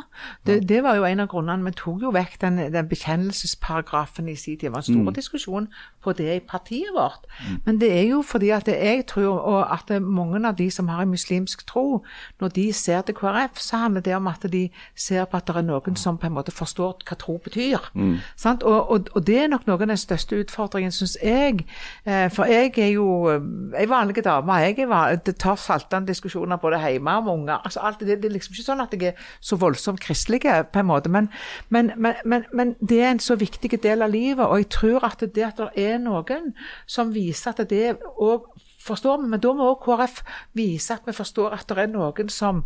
[0.47, 1.65] det, det var jo en av grunnene.
[1.65, 4.67] Vi tok jo vekk den, den bekjennelsesparagrafen i sin tid.
[4.67, 5.67] Det var en stor diskusjon
[6.03, 7.25] på det i partiet vårt.
[7.65, 11.01] Men det er jo fordi at jeg tror og at mange av de som har
[11.03, 12.03] en muslimsk tro,
[12.39, 15.55] når de ser til KrF, så handler det om at de ser på at det
[15.55, 17.91] er noen som på en måte forstår hva tro betyr.
[18.35, 18.63] Sant?
[18.63, 21.65] Og, og, og det er nok noe av den største utfordringen, syns jeg.
[22.05, 24.57] Eh, For jeg er jo eh, ei vanlig dame.
[24.63, 27.61] Jeg er, tar saltende diskusjoner både hjemme og med unger.
[27.65, 30.81] Altså, alt det, det er liksom ikke sånn at jeg er så voldsomt kristelig, på
[30.81, 31.11] en måte.
[31.11, 31.29] Men,
[31.69, 35.23] men, men, men, det er en så viktig del av livet, og jeg tror at
[35.23, 36.53] det at det er noen
[36.89, 38.47] som viser at det òg
[38.83, 40.21] forstår vi, men da må også KrF
[40.57, 42.63] vise at vi forstår at det er noen som,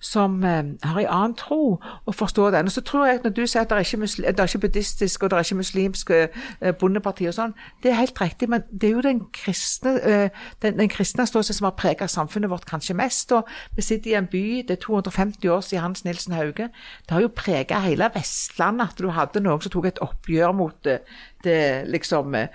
[0.00, 2.70] som eh, har en annen tro, og forstår den.
[2.70, 4.48] Og så tror jeg at når du sier at det er ikke, musli, det er
[4.48, 8.48] ikke buddhistisk og det er ikke muslimsk eh, bondeparti og sånn, det er helt riktig,
[8.50, 12.50] men det er jo den kristne, eh, den, den kristne ståsted som har preget samfunnet
[12.50, 13.32] vårt kanskje mest.
[13.36, 16.70] Og vi sitter i en by, det er 250 år siden Hans Nilsen Hauge.
[17.06, 20.76] Det har jo preget hele Vestlandet at du hadde noen som tok et oppgjør mot
[20.84, 21.00] det,
[21.44, 22.48] det liksom eh,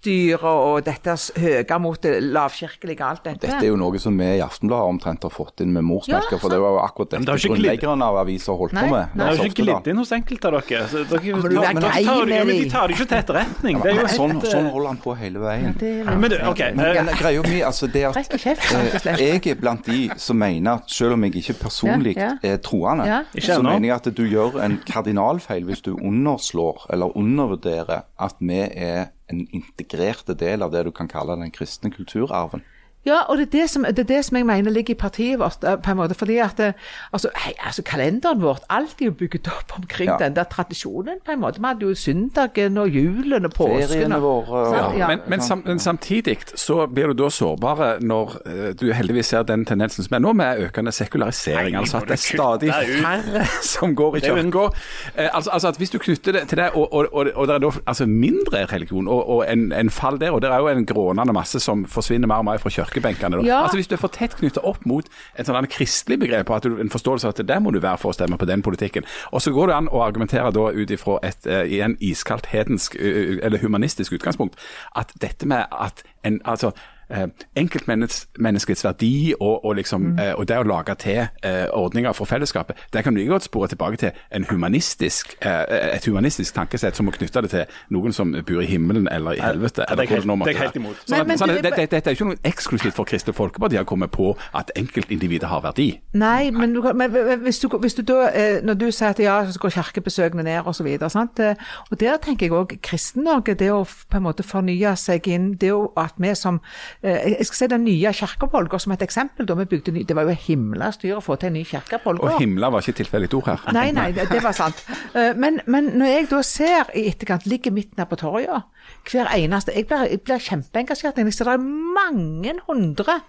[0.00, 3.46] embetsstyret og dette høye mot det lavkirkelige, alt dette.
[3.46, 6.38] Dette er jo noe som vi i Aftenbladet omtrent har fått inn med morsmelka, Ja,
[6.38, 9.08] for det var jo akkurat dette det grunnleggeren av aviser holdt Nei, på med.
[9.14, 10.88] Det har jo ikke glidd inn hos enkelte av dere.
[10.88, 12.64] Så dere men du er men dere tar, ja, men de.
[12.64, 13.80] de tar det ikke til etterretning.
[13.80, 15.76] Det er jo Sånn, et, sånn eh, holder han på hele veien.
[16.20, 16.62] Men du, OK.
[16.74, 19.20] Men eh, men greia mi, altså det at eh.
[19.20, 22.54] Jeg er blant de som mener at selv om jeg ikke personlig Ja, ja.
[22.54, 23.22] er troende, Ja.
[23.40, 28.60] Så mener jeg at du gjør en kardinalfeil hvis du underslår eller undervurderer at vi
[28.60, 32.64] er en integrerte del av det du kan kalle den kristne kulturarven.
[33.06, 35.38] Ja, og det er det, som, det er det som jeg mener ligger i partiet
[35.40, 35.64] vårt.
[35.64, 36.74] eh, på en måte, fordi at det,
[37.12, 40.16] altså, hei, altså Kalenderen vårt alt er jo bygget opp omkring Ja.
[40.20, 41.16] den der tradisjonen.
[41.24, 41.58] på en måte.
[41.60, 43.88] Vi hadde jo søndagen og julen og påsken.
[43.88, 44.98] Feriene og- våre og- ja.
[44.98, 49.26] Ja, men, men, sam, men samtidig så blir du da sårbare når eh, du heldigvis
[49.26, 51.72] ser den tendensen som er nå med økende sekularisering.
[51.72, 54.68] Nei, altså at det er stadig færre som går i kirka.
[55.16, 57.54] Eh, altså, altså at hvis du knytter det til det, og, og, og, og det
[57.54, 60.68] er da altså mindre religion og, og en, en fall der, og det er jo
[60.68, 63.40] en grånende masse som forsvinner mer og mer fra kirkebenkene.
[63.40, 63.46] da.
[63.46, 63.62] Ja.
[63.62, 65.06] Altså Hvis du er for tett knyttet opp mot
[65.38, 67.98] et sånn kristelig begrep, og at du, en forståelse av at der må du være
[68.02, 70.90] for å stemme på den politikken, og så går det an å argumentere da ut
[70.90, 74.58] ifra et uh, igjen iskaldt hedensk uh, eller humanistisk utgangspunkt,
[74.96, 76.74] at dette med at en altså
[77.10, 80.18] eh, enkeltmenneskets verdi og, og, liksom, mm.
[80.38, 83.68] og det å lage til eh, ordninger for fellesskapet, det kan du ikke godt spore
[83.68, 88.32] tilbake til en humanistisk, eh, et humanistisk tankesett som å knytte det til noen som
[88.32, 89.84] bor i himmelen eller i helvete.
[89.88, 90.96] Ja, det er eller helt- det er helt imot.
[91.06, 93.04] Sånn at- Men- men sånn at det- det- det- Dette er ikke noe eksklusivt for
[93.04, 96.00] Kristelig Folkeparti har kommet på at enkeltindividet har verdi.
[96.12, 99.44] Nei, men, du, men hvis, du, hvis du da, eh, når du sier at ja,
[99.44, 101.54] så går kirkebesøkene ned og så videre, eh,
[101.90, 105.72] og der tenker jeg òg Kristen-Norge, det å på en måte fornye seg inn, det
[105.72, 106.60] å, at vi som
[106.99, 109.46] eh, Jeg skal si den nye kirka på Ålgård som et eksempel.
[109.48, 111.98] da vi bygde ny, Det var jo himla styr å få til en ny kirke
[111.98, 112.34] på Ålgård.
[112.34, 113.72] Og himla var ikke tilfeldig ord her.
[113.72, 114.84] Nei, nei, det, det var sant.
[115.14, 118.62] Eh, Men, men når jeg da ser i etterkant, ligger midt nede på torget,
[119.10, 121.16] hver eneste Jeg blir, jeg blir kjempeengasjert.
[121.16, 123.20] Jeg ser det er mange hundre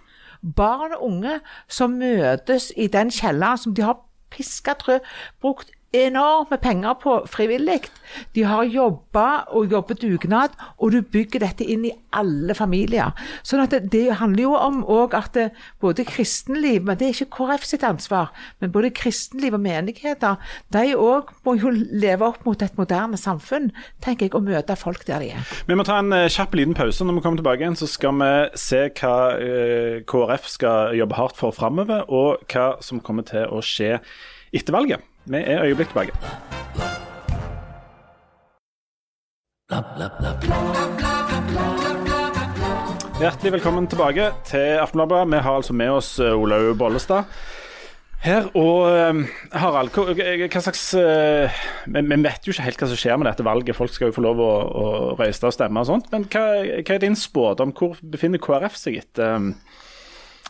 [0.42, 4.00] barn og unge som møtes i den kjelleren som de har
[4.32, 5.00] piska trø,
[5.42, 7.82] brukt enorme penger på frivillig.
[8.36, 13.12] De har jobba og jobber dugnad, og du bygger dette inn i alle familier.
[13.48, 15.50] Sånn at det, det handler jo om at det,
[15.84, 18.32] både kristenliv, men det er ikke KrF sitt ansvar,
[18.64, 20.40] men både kristenliv og menigheter,
[20.72, 23.72] de òg må jo leve opp mot et moderne samfunn,
[24.04, 25.56] tenker jeg, og møte folk der de er.
[25.68, 27.04] Vi må ta en eh, kjapp liten pause.
[27.04, 31.40] Når vi kommer tilbake igjen, så skal vi se hva eh, KrF skal jobbe hardt
[31.40, 33.98] for framover, og hva som kommer til å skje
[34.52, 35.11] etter valget.
[35.26, 36.12] Vi er øyeblikk tilbake.
[43.20, 45.32] Hjertelig velkommen tilbake til Aftenbladet.
[45.32, 47.24] Vi har altså med oss eh, Olaug Bollestad
[48.26, 48.50] her.
[48.58, 49.22] Og eh,
[49.54, 50.16] Harald, hva,
[50.48, 53.78] hva slags eh, Vi vet jo ikke helt hva som skjer med dette valget.
[53.78, 54.88] Folk skal jo få lov å, å
[55.22, 56.10] røyste og stemme og sånt.
[56.10, 56.48] Men hva,
[56.82, 57.78] hva er din spådom?
[57.78, 59.54] Hvor befinner KrF seg etter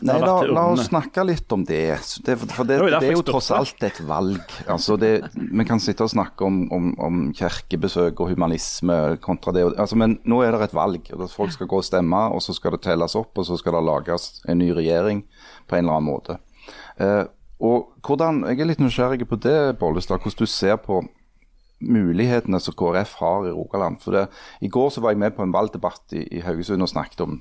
[0.02, 1.98] Nei, la, la oss snakke litt om det.
[2.26, 4.40] det for det, Det er jo tross alt et valg.
[4.72, 9.68] Altså det, vi kan sitte og snakke om, om, om kirkebesøk og humanisme kontra det.
[9.76, 11.12] Altså, men nå er det et valg.
[11.14, 13.78] og Folk skal gå og stemme, og så skal det telles opp, og så skal
[13.78, 15.22] det lages en ny regjering
[15.68, 16.40] på en eller annen måte.
[16.98, 17.24] Eh,
[17.62, 20.18] og hvordan, Jeg er litt nysgjerrig på det, Bollestad.
[20.18, 21.04] Hvordan du ser på
[21.82, 24.00] mulighetene som KrF har i Rogaland.
[24.02, 24.26] For det,
[24.62, 27.40] I går så var jeg med på en valgdebatt i, i Haugesund og snakket om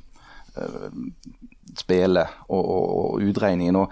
[1.78, 3.76] spillet og, og, og utregningen.
[3.76, 3.92] Og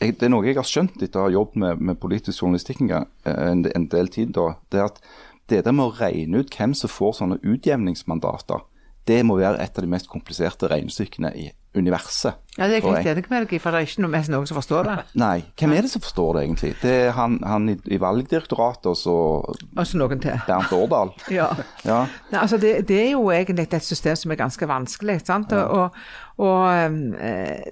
[0.00, 2.82] jeg, det er noe jeg har skjønt etter å ha jobbet med, med politisk journalistikk
[2.86, 2.94] en,
[3.28, 4.32] eh, en del tid.
[4.36, 5.02] da, det er at
[5.50, 8.62] det der med å regne ut hvem som får sånne utjevningsmandater,
[9.08, 12.34] det må være et av de mest kompliserte regnestykkene i universet.
[12.58, 14.96] Ja, det er i, for det er ikke noe, mest noen som forstår det.
[15.20, 16.70] Nei, hvem er det som forstår det egentlig?
[16.82, 19.14] Det er han, han i, i Valgdirektoratet og så
[19.46, 20.34] Og så noen til.
[20.48, 21.14] Bernt Årdal.
[21.40, 21.46] Ja.
[21.86, 22.02] Ja.
[22.32, 25.20] Nei, altså det, det er jo egentlig et system som er ganske vanskelig.
[25.24, 25.54] Sant?
[25.54, 25.94] Og,
[26.42, 27.62] og um, eh,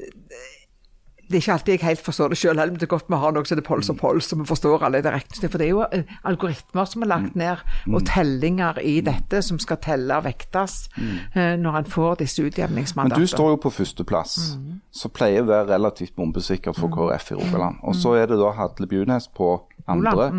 [1.28, 3.32] det er ikke alltid jeg helt forstår det sjøl, men det er godt vi har
[3.36, 5.50] noe som heter Pols og Pols, og vi forstår alle det riktige.
[5.52, 9.60] For det er jo eh, algoritmer som er lagt ned, og tellinger i dette som
[9.60, 12.48] skal telle og vektes eh, når en får disse
[12.96, 14.38] Men du står jo på førsteplass,
[14.90, 17.82] som pleier å være relativt bombesikkert for KrF i Rogaland.
[17.82, 19.52] Og så er det da Hadle Bjunes på
[19.88, 20.30] andre,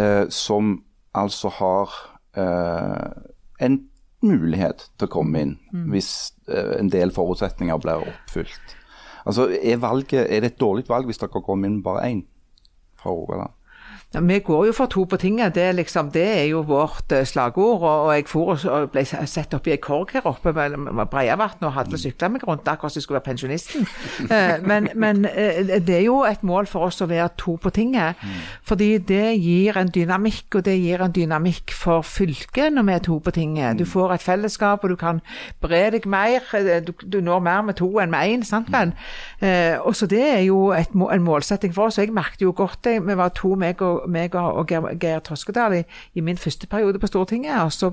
[0.00, 0.78] eh, som
[1.14, 1.94] altså har
[2.40, 3.06] eh,
[3.60, 3.80] en
[4.24, 5.54] mulighet til å komme inn
[5.90, 8.76] hvis eh, en del forutsetninger blir oppfylt.
[9.26, 12.22] Altså, er, valget, er det et dårlig valg hvis dere kommer inn bare én
[13.00, 13.56] fra Rogaland?
[14.14, 15.54] Ja, vi går jo for to på tinget.
[15.54, 17.82] Det er, liksom, det er jo vårt eh, slagord.
[17.82, 20.74] Og, og jeg for og, og ble sett opp i ei korg her oppe med
[20.90, 23.86] med Breiavatn og hadde sykla meg rundt akkurat som jeg skulle være pensjonisten.
[24.30, 27.70] Eh, men men eh, det er jo et mål for oss å være to på
[27.74, 28.18] tinget.
[28.66, 33.02] Fordi det gir en dynamikk, og det gir en dynamikk for fylket når vi er
[33.06, 33.78] to på tinget.
[33.78, 35.22] Du får et fellesskap, og du kan
[35.62, 36.46] bre deg mer.
[36.86, 38.94] Du, du når mer med to enn med én, sant vel.
[39.42, 41.98] Eh, og så det er jo et, en målsetting for oss.
[41.98, 42.98] og Jeg merket jo godt det.
[43.06, 45.82] Vi var to, meg og, meg og Geir, Geir Toskedal, i,
[46.14, 47.56] i min første periode på Stortinget.
[47.64, 47.88] Og så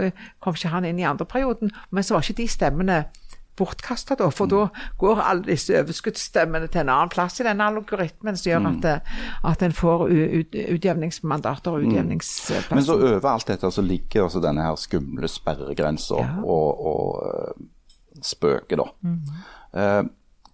[0.00, 1.70] eh, kom ikke han inn i andre perioden.
[1.90, 3.04] Men så var ikke de stemmene
[3.60, 4.30] bortkasta, da.
[4.32, 4.66] For da
[4.98, 9.00] går alle disse overskuddsstemmene til en annen plass i denne algoritmen, som gjør at, det-
[9.50, 12.74] at en får ut, utjevningsmandater og utjevningsplasser.
[12.74, 16.30] Men så over alt dette så ligger altså denne her skumle sperregrensa Ja.
[16.42, 17.54] og, og
[18.22, 18.88] spøket, da.
[19.02, 19.20] Mm.
[19.74, 20.02] Eh,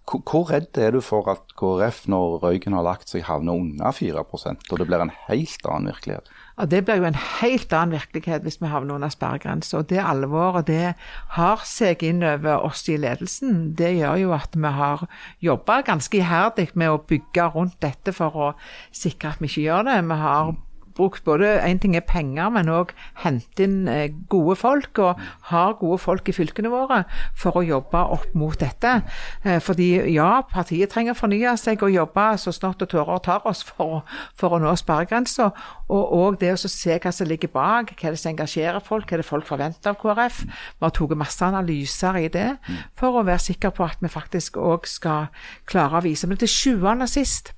[0.07, 4.23] hvor, redd er du for at KrF, når røyken har lagt seg, havner under 4
[4.23, 6.29] og det blir en helt annen virkelighet?
[6.57, 9.81] Ja, Det blir jo en helt annen virkelighet hvis vi havner under sperregrensa.
[9.83, 10.95] Det alvoret det
[11.35, 13.75] har seg inn over oss i ledelsen.
[13.75, 15.03] Det gjør jo at vi har
[15.43, 18.53] jobba ganske iherdig med å bygge rundt dette for å
[18.95, 19.99] sikre at vi ikke gjør det.
[20.07, 20.55] Vi har
[20.97, 25.77] brukt både en ting er penger, men òg hente inn eh, gode folk, og har
[25.79, 27.03] gode folk i fylkene våre
[27.37, 29.01] for å jobbe opp mot dette.
[29.43, 33.45] Eh, Fordi ja, partiet trenger å fornye seg og jobbe så snart og tårer tar
[33.49, 34.03] oss for,
[34.37, 35.51] for å nå sperregrensa.
[35.87, 39.21] Og òg det å se hva som ligger bak, hva det som engasjerer folk, hva
[39.21, 40.43] det folk forventer av KrF.
[40.47, 42.49] Vi har tatt masse analyser i det
[42.97, 45.29] for å være sikre på at vi faktisk òg skal
[45.69, 46.27] klare å vise.
[46.27, 47.53] Men til sjuende og sist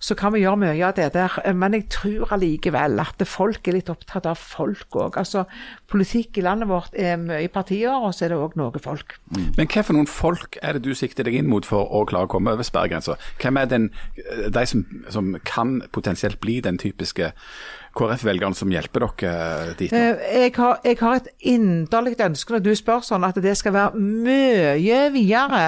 [0.00, 1.36] så kan vi gjøre mye av det der.
[1.54, 5.18] Men jeg tror allikevel at folk er litt opptatt av folk òg.
[5.20, 5.44] Altså,
[5.90, 9.16] politikk i landet vårt er mye partier, og så er det òg noe folk.
[9.56, 12.28] Men hva for noen folk er det du sikter deg inn mot for å klare
[12.28, 13.16] å komme over sperregrensa?
[13.42, 13.90] Hvem er den,
[14.54, 17.32] de som, som kan potensielt bli den typiske
[17.96, 19.98] KrF-velgeren som hjelper dere dit nå?
[19.98, 23.74] Eh, Jeg har, jeg har et inderlig ønske når du spør sånn, at det skal
[23.76, 25.62] være mye videre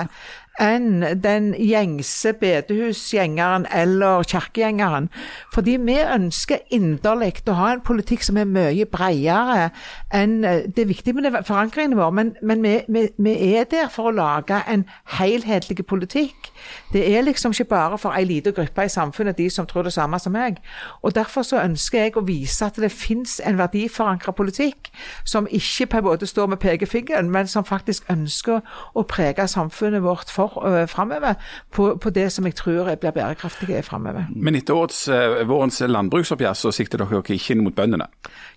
[0.61, 5.09] enn den gjengse bedehusgjengeren eller kirkegjengeren.
[5.55, 9.71] Fordi vi ønsker inderlig å ha en politikk som er mye bredere
[10.15, 13.69] enn eh, Det er viktig med det forankringen vår, men, men vi, vi, vi er
[13.71, 14.85] der for å lage en
[15.19, 16.51] helhetlig politikk.
[16.93, 19.93] Det er liksom ikke bare for ei lita gruppe i samfunnet, de som tror det
[19.93, 20.63] samme som meg.
[21.03, 24.91] Og Derfor så ønsker jeg å vise at det finnes en verdiforankra politikk
[25.25, 28.61] som ikke på en måte står med pekefingeren, men som faktisk ønsker
[28.95, 31.35] å prege samfunnet vårt for uh, framover
[31.75, 34.29] på, på, det som jeg tror blir bærekraftig framover.
[34.35, 38.09] Men etter årets, uh, vårens landbruksoppgjør så sikter dere ikke inn mot bøndene?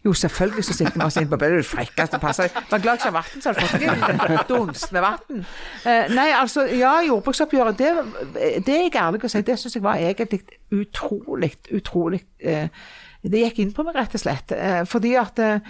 [0.05, 1.61] Jo, selvfølgelig så sikter vi oss inn på bøndene.
[1.61, 2.49] Det frekkeste passer.
[2.71, 5.45] Var glad ikke har vann, så hadde jeg fått en dunst med vann.
[5.85, 7.90] Uh, nei, altså, ja, jordbruksoppgjøret, det,
[8.65, 12.67] det er jeg ærlig å si, det syns jeg var egentlig utrolig, utrolig eh,
[13.21, 14.51] det gikk inn på meg, rett og slett.
[14.55, 15.61] Eh, fordi at eh,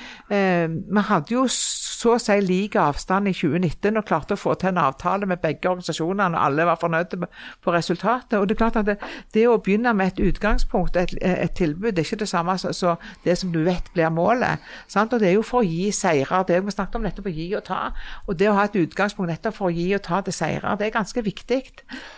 [0.72, 4.72] vi hadde jo så å si lik avstand i 2019 og klarte å få til
[4.72, 7.20] en avtale med begge organisasjonene, og alle var fornøyde
[7.62, 8.38] på resultatet.
[8.40, 8.98] Og det er klart at det,
[9.36, 12.98] det å begynne med et utgangspunkt, et, et tilbud, det er ikke det samme som
[13.26, 14.64] det som du vet blir målet.
[14.90, 15.14] Sant?
[15.14, 16.48] Og det er jo for å gi seirer.
[16.48, 17.82] Det vi snakket om nettopp å gi og ta.
[18.28, 20.88] Og det å ha et utgangspunkt nettopp for å gi og ta til seirer, det
[20.88, 21.62] er ganske viktig.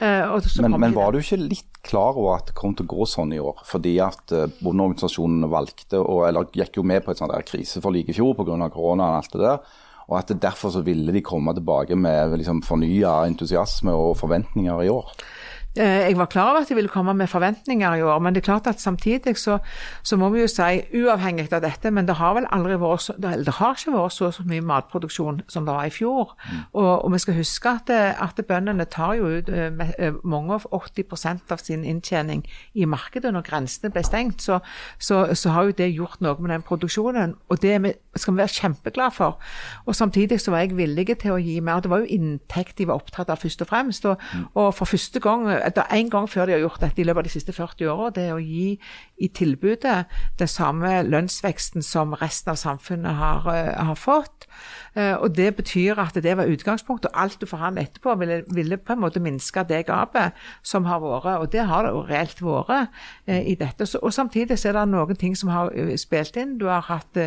[0.04, 3.08] Eh, men, men var du ikke litt klar over at det kom til å gå
[3.10, 3.63] sånn i år?
[3.67, 4.34] Fordi at
[5.24, 8.70] bondeorganisasjonene valgte, og, eller gikk jo med på et sånt der kriseforlik i fjor pga.
[8.70, 9.60] korona og alt det der.
[10.10, 14.92] Og at derfor så ville de komme tilbake med liksom, fornya entusiasme og forventninger i
[14.92, 15.12] år.
[15.76, 18.46] Jeg var klar over at de ville komme med forventninger i år, men det er
[18.46, 19.58] klart at samtidig så,
[20.04, 23.16] så må vi jo si, uavhengig av dette, men det har vel aldri vært så,
[23.18, 26.36] det har ikke vært så, så mye matproduksjon som det var i fjor.
[26.46, 26.60] Mm.
[26.74, 29.50] Og, og, vi skal huske at, at bøndene tar jo ut
[30.24, 34.46] mange av 80% av sin inntjening i markedet når grensene ble stengt.
[34.46, 34.60] Så,
[35.00, 38.58] så, så, har jo det gjort noe med den produksjonen, og det skal vi være
[38.60, 39.42] kjempeglade for.
[39.86, 41.82] Og samtidig så var jeg villig til å gi mer.
[41.82, 44.06] Det var jo inntekt de var opptatt av først og fremst.
[44.10, 44.46] Og, mm.
[44.54, 47.23] og for første gang det er en gang før de har gjort dette i løpet
[47.23, 48.73] av de siste 40 åra, det er å gi
[49.24, 50.04] i tilbudet
[50.40, 54.48] den samme lønnsveksten som resten av samfunnet har, uh, har fått.
[54.98, 58.78] Uh, og Det betyr at det var utgangspunktet, og alt du forhandler etterpå, ville, ville,
[58.78, 61.40] på en måte minske det gapet som har vært.
[61.40, 62.90] Og det har det jo reelt vært
[63.30, 63.88] uh, i dette.
[64.02, 66.58] Og Samtidig så er det noen ting som har spilt inn.
[66.60, 67.18] Du har hatt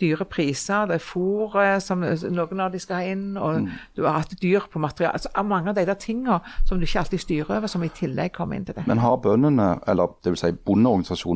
[0.00, 1.52] dyre priser, det er fôr
[1.84, 3.68] som noen av de skal ha inn, og mm.
[3.96, 5.18] du har hatt dyr på materiale.
[5.18, 8.32] Altså, mange av de der tingene som du ikke alltid styrer over, som i tillegg
[8.36, 8.86] kommer inn til det.
[8.88, 10.40] Men har bøndene, eller dvs.
[10.40, 10.52] Si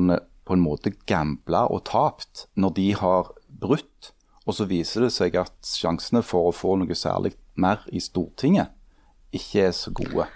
[0.05, 4.13] bondeorganisasjonene, på en måte gamble og tapt når de har brutt,
[4.45, 8.75] og så viser det seg at sjansene for å få noe særlig mer i Stortinget
[9.35, 10.27] ikke er så gode?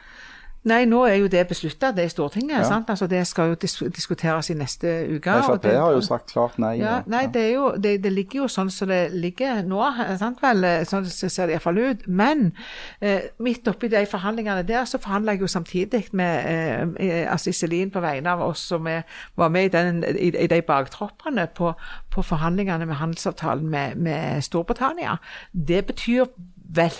[0.66, 2.64] Nei, nå er jo det beslutta, det i Stortinget.
[2.66, 2.80] Ja.
[2.88, 5.36] Altså, det skal jo dis diskuteres i neste uke.
[5.46, 6.74] Frp har jo sagt klart nei.
[6.80, 9.78] Ja, nei, det, jo, det, det, ligger jo sånn som det ligger nå,
[10.18, 10.66] sant vel?
[10.88, 12.04] Sånn ser det iallfall ut.
[12.10, 12.50] Men
[13.00, 17.54] eh, midt oppi de forhandlingene der, så forhandla jeg jo samtidig med eh, eh, altså
[17.54, 21.72] Iselin på vegne av oss som var med i, den, i, i de baktroppene på,
[22.10, 25.16] på, forhandlingene med handelsavtalen med, med Storbritannia.
[25.52, 26.26] Det betyr
[26.68, 26.94] vel,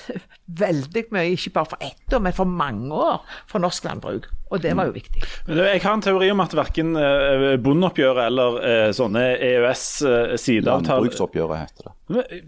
[0.47, 4.29] veldig mye, ikke bare for ett år, men for mange år for norsk landbruk.
[4.51, 5.23] Og det var jo viktig.
[5.49, 11.89] Jeg har en teori om at verken eh, bondeoppgjøret eller eh, sånne EØS-sideavtaler Landbruksoppgjøret heter
[11.89, 11.95] det.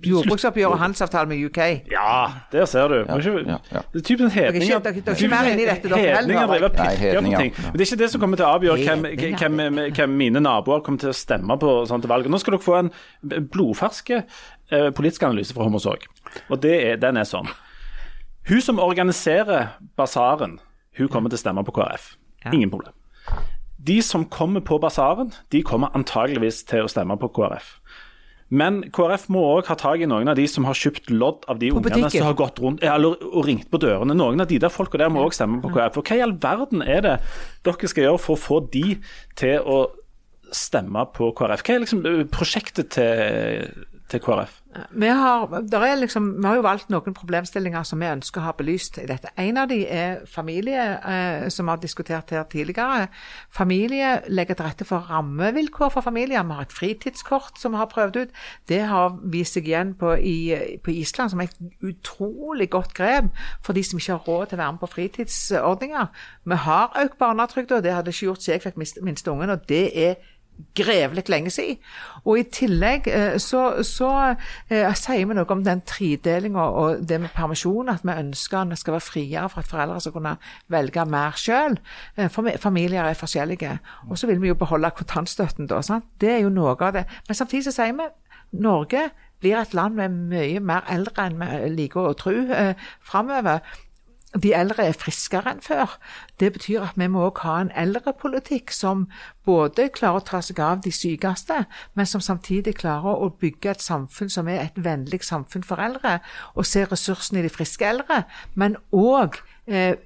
[0.08, 1.58] Jordbruksoppgjøret, og handelsavtalen med UK.
[1.92, 2.12] Ja,
[2.52, 2.96] der ser du.
[3.04, 3.82] Ja, ja, ja.
[3.92, 4.80] Det er typen hedninger.
[4.86, 6.68] Dere er ikke mer inni dette, dere heller.
[6.80, 6.94] Nei,
[7.36, 7.52] ting.
[7.60, 9.04] Men det er ikke det som kommer til å avgjøre hvem,
[9.36, 12.32] hvem, hvem mine naboer kommer til å stemme på sånn til valget.
[12.32, 12.92] Nå skal dere få en
[13.52, 16.08] blodferske eh, politisk analyse fra Hommersåk.
[16.48, 17.50] Og er, den er sånn.
[18.48, 20.56] Hun som organiserer basaren,
[21.00, 22.12] hun kommer til å stemme på KrF.
[22.52, 22.96] Ingen problem.
[23.80, 27.74] De som kommer på basaren, de kommer antageligvis til å stemme på KrF.
[28.50, 31.60] Men KrF må òg ha tak i noen av de som har kjøpt lodd av
[31.60, 32.16] de på ungene butikken.
[32.16, 34.16] som har gått rundt eller, og ringt på dørene.
[34.16, 36.00] Noen av de der folka der må òg stemme på KrF.
[36.00, 37.16] Og hva i all verden er det
[37.64, 38.98] dere skal gjøre for å få de
[39.38, 39.78] til å
[40.50, 41.62] stemme på KrF?
[41.62, 42.02] Hva er liksom
[42.34, 43.70] prosjektet til,
[44.10, 44.59] til KrF?
[44.90, 49.00] Vi har, liksom, vi har jo valgt noen problemstillinger som vi ønsker å ha belyst
[49.02, 49.32] i dette.
[49.34, 53.08] En av de er familie, eh, som vi har diskutert her tidligere.
[53.50, 56.46] Familie legger til rette for rammevilkår for familier.
[56.46, 58.40] Vi har et fritidskort som vi har prøvd ut.
[58.68, 63.34] Det har vist seg igjen på, i, på Island som er et utrolig godt grep
[63.66, 66.26] for de som ikke har råd til å være med på fritidsordninger.
[66.46, 69.88] Vi har økt barnetrygda, det hadde ikke gjort siden jeg fikk minste ungen, og det
[69.98, 70.14] er
[70.74, 71.78] grevelig lenge siden.
[72.24, 74.10] Og i tillegg eh, så, så
[74.68, 78.74] eh, sier vi noe om den tredelinga og det med permisjon, at vi ønsker at
[78.74, 80.36] det skal være friere for at foreldre skal kunne
[80.72, 81.78] velge mer sjøl.
[82.16, 83.78] Eh, familier er forskjellige.
[84.10, 85.80] Og så vil vi jo beholde kontantstøtten, da.
[85.82, 86.08] Sant?
[86.20, 87.06] Det er jo noe av det.
[87.28, 88.10] Men samtidig så sier vi
[88.60, 92.74] Norge blir et land med mye mer eldre enn vi liker å tro eh,
[93.06, 93.62] framover
[94.38, 95.96] de eldre er friskere enn før.
[96.40, 99.08] Det betyr at vi må også ha en eldrepolitikk som
[99.46, 101.64] både klarer å ta seg av de sykeste,
[101.98, 106.20] men som samtidig klarer å bygge et samfunn som er et vennlig samfunn for eldre,
[106.54, 108.22] og se ressursene i de friske eldre,
[108.54, 109.96] men òg eh,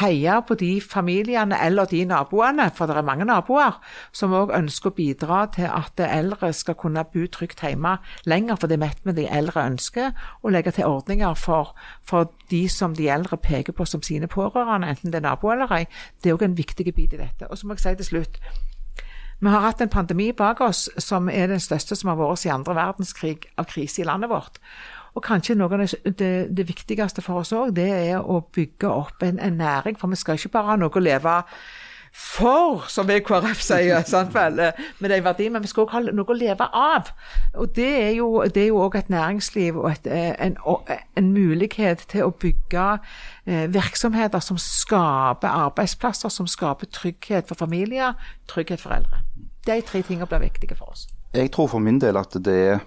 [0.00, 3.78] heie på de familiene eller de naboene, for det er mange naboer,
[4.12, 7.96] som òg ønsker å bidra til at eldre skal kunne bo trygt hjemme
[8.30, 10.12] lenger, for det vet vi de eldre ønsker,
[10.42, 11.74] og legge til ordninger for,
[12.06, 15.72] for de som de eldre peker på som sine pårørende, enten det er nabo eller
[15.74, 15.86] ei.
[16.22, 17.48] Det er òg en viktig bit i dette.
[17.50, 18.42] Og så må jeg si til slutt
[19.40, 22.58] vi har hatt en pandemi bak oss som er den største som har vært siden
[22.58, 24.58] andre verdenskrig av krise i landet vårt.
[25.14, 28.90] Og kanskje noe av det, det, det viktigste for oss òg, det er å bygge
[28.90, 29.98] opp en, en, næring.
[29.98, 31.40] For vi skal ikke bare ha noe å leve
[32.10, 34.58] for, som vi i KrF sier, sant vel,
[34.98, 37.12] med de verdiene, men vi skal òg ha noe å leve av.
[37.54, 42.88] Og det er jo òg et næringsliv og et, en, en, mulighet til å bygge
[43.46, 48.18] eh, virksomheter som skaper arbeidsplasser, som skaper trygghet for familier,
[48.50, 49.22] trygghet for eldre.
[49.66, 51.06] De tre tingene blir viktige for oss.
[51.34, 52.80] Jeg tror for min del at det er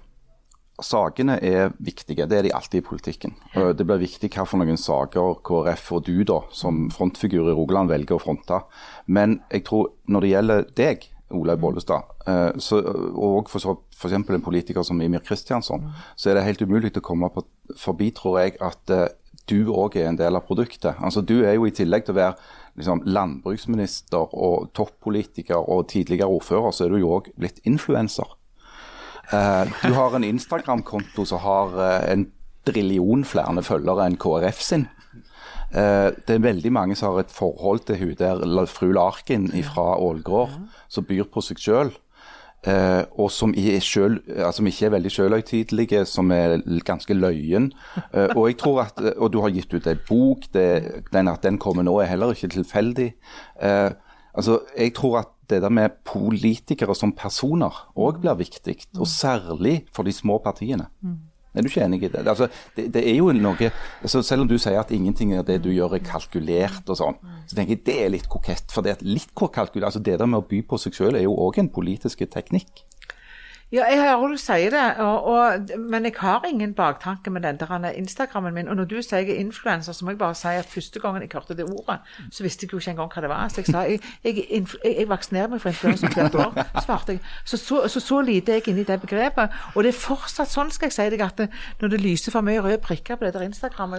[0.83, 3.35] Sakene er viktige, det er de alltid i politikken.
[3.53, 7.91] Det blir viktig hva for noen saker KrF og du da, som frontfigur i Rogaland
[7.91, 8.59] velger å fronte.
[9.07, 12.79] Men jeg tror når det gjelder deg, Olaug Bollestad, eh, så,
[13.17, 14.13] og for f.eks.
[14.13, 17.45] en politiker som Imir Kristiansson, så er det helt umulig å komme på,
[17.79, 19.07] forbi, tror jeg, at eh,
[19.49, 20.99] du òg er en del av produktet.
[21.03, 22.35] Altså Du er jo i tillegg til å være
[22.79, 28.37] liksom, landbruksminister og toppolitiker og tidligere ordfører, så er du jo òg blitt influenser.
[29.31, 32.27] Uh, du har en Instagram-konto som har uh, en
[32.67, 34.87] drillion flere følgere enn KrF sin.
[35.73, 39.95] Uh, det er veldig mange som har et forhold til hun der fru Larkin fra
[39.97, 40.59] Ålgård,
[40.89, 41.93] som byr på seg sjøl.
[42.67, 43.51] Uh, og som,
[43.81, 47.73] selv, altså, ikke er veldig selvhøytidelige, som er ganske løyen.
[48.13, 51.43] Uh, og jeg tror at, og du har gitt ut ei bok, det, den, at
[51.43, 53.09] den kommer nå er heller ikke tilfeldig.
[53.59, 53.91] Uh,
[54.33, 59.83] altså, jeg tror at det der med politikere som personer òg blir viktig, og særlig
[59.93, 60.87] for de små partiene.
[61.01, 61.19] Mm.
[61.53, 62.23] Er du ikke enig i det?
[62.25, 63.69] Altså, det, det, er jo noe,
[64.01, 67.19] altså Selv om du sier at ingenting av det du gjør er kalkulert, og sånn,
[67.45, 68.73] så tenker jeg det er litt kokett.
[68.73, 71.37] For det, litt kalkulert, altså det der med å by på seg selv er jo
[71.45, 72.85] òg en politisk teknikk.
[73.73, 77.57] Ja, jeg hører du sier det, og, og, men jeg har ingen baktanke med den
[77.57, 78.67] der Instagrammen min.
[78.67, 81.21] Og når du sier jeg er influenser, så må jeg bare si at første gangen
[81.21, 81.97] jeg hørte det ordet,
[82.31, 83.47] så visste jeg jo ikke engang hva det var.
[83.49, 87.23] Så jeg sa jeg, jeg, jeg, jeg vaksinerer meg for influensa hvert år, svarte jeg.
[87.45, 89.57] Så så, så så, lite er jeg inne i det begrepet.
[89.73, 91.41] Og det er fortsatt sånn, skal jeg si deg, at
[91.81, 93.97] når det lyser for mye røde prikker på det der Instagram,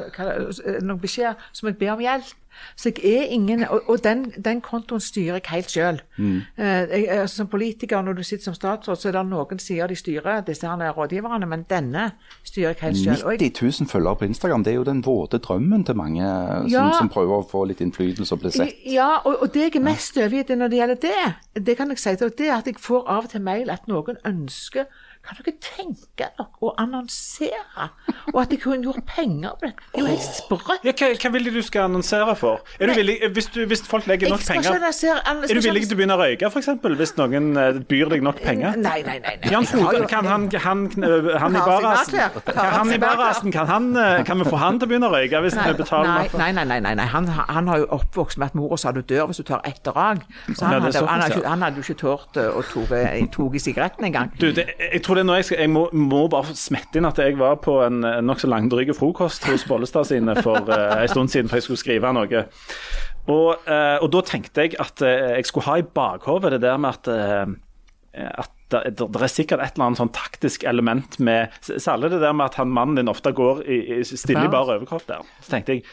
[0.86, 2.43] noen beskjeder, så må jeg be om hjelp.
[2.76, 6.00] Så jeg er ingen Og, og den, den, kontoen styrer jeg helt sjøl.
[6.16, 6.42] Mm.
[6.56, 6.86] Eh,
[7.18, 10.40] altså, som politiker, når du sitter som statsråd, så er det noen sider de styrer,
[10.46, 12.10] disse her rådgiverne, men denne
[12.44, 13.38] styrer jeg helt sjøl.
[13.38, 16.92] 90 000 følgere på Instagram, det er jo den våte drømmen til mange ja, som,
[16.98, 18.84] som, prøver å få litt innflytelse og bli sett.
[18.88, 22.02] Ja, og, og det jeg er mest overgitt når det gjelder det, det kan jeg
[22.02, 24.88] si til det er at jeg får av og til mail at noen ønsker
[25.24, 27.88] kan dere tenke dere å annonsere?
[28.32, 29.72] Og at de kunne gjort penger på det?
[29.94, 30.84] Det er jo helt sprøtt.
[30.84, 32.60] Ja, hva, hva, vil du skal annonsere for?
[32.78, 36.00] Er du villig, hvis, du, hvis, folk legger nok penger Er du villig til å
[36.00, 36.70] begynne å røyke, f.eks.?
[37.00, 38.76] Hvis noen uh, byr deg nok penger?
[38.80, 39.36] Nei, nei, nei.
[39.40, 39.52] nei.
[39.52, 44.40] Jan Frode, kan han, han, han, i barasen kan, i barasen, kan, han, eh, kan
[44.40, 46.78] vi få han til å begynne å røyke hvis vi betaler Nei, nei, nei.
[46.84, 47.06] nei, nei.
[47.14, 49.80] Han, han, har jo oppvokst med at mora sa du dør hvis du tar ett
[49.86, 50.24] drag.
[50.52, 53.00] Så han, hadde, han jo ikke tort å ta
[53.54, 54.32] i sigaretten engang.
[54.40, 57.08] Du, det, jeg tror det er noe jeg skal Jeg må, må bare smette inn
[57.08, 61.32] at jeg var på en nokså langdryg frokost hos Bollestad sine for uh, en stund
[61.32, 62.44] siden, for jeg skulle skrive noe.
[63.24, 66.80] Og, uh, og da tenkte jeg at uh, jeg skulle ha i bakhodet det der
[66.80, 67.10] med at,
[68.14, 72.34] at det, det, er sikkert et eller annet sånn taktisk element med Særlig det der
[72.36, 75.26] med at han mannen din ofte går i, i stille i bar overkropp der.
[75.44, 75.84] Så tenkte jeg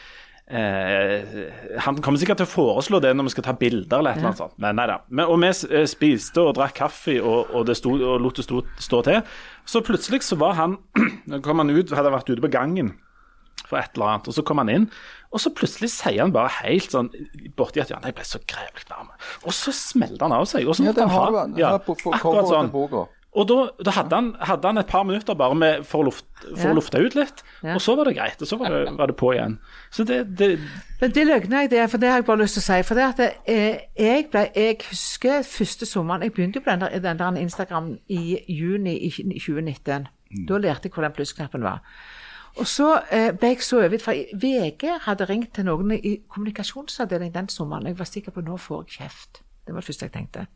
[0.52, 4.20] Eh, han kommer sikkert til å foreslå det når vi skal ta bilder, eller et
[4.20, 4.56] eller annet sånt.
[4.60, 4.98] Men nei da.
[5.08, 8.44] Men, og vi eh, spiste og drakk kaffe og, og, det sto, og lot det
[8.44, 9.22] stå, stå til.
[9.64, 10.76] Så plutselig så var han
[11.46, 12.92] kom han ut, hadde vært ute på gangen
[13.62, 14.86] for et eller annet, og så kom han inn.
[15.32, 17.08] Og så plutselig sier han bare helt sånn
[17.56, 19.08] borti at ja, jeg ble så grevlig varm.
[19.46, 20.68] Og så smelte han av seg.
[20.68, 21.60] Og så Ja, måtte den han har ha du.
[21.62, 22.72] ja, på, på akkurat sånn.
[23.32, 26.26] Og da, da hadde, han, hadde han et par minutter bare med, for, å luft,
[26.42, 26.72] for Ja.
[26.72, 27.74] å lufte ut litt, Ja.
[27.74, 28.42] og så var det greit.
[28.44, 29.54] Og så var det, var det på igjen.
[29.90, 30.58] Så det, det
[31.00, 32.82] Men det løgner jeg det, for det har jeg bare lyst til å si.
[32.84, 36.80] For det at eh, jeg, ble, jeg husker første sommeren Jeg begynte jo på den
[36.84, 40.08] der, den der Instagram i juni i 2019.
[40.48, 41.80] Da lærte jeg hvor den plussknappen var.
[42.60, 47.32] Og så eh, ble jeg så overgitt, for VG hadde ringt til noen i kommunikasjonsavdelingen
[47.34, 47.86] den sommeren.
[47.88, 49.40] Jeg var sikker på nå får jeg kjeft.
[49.64, 50.46] Det var det første jeg tenkte.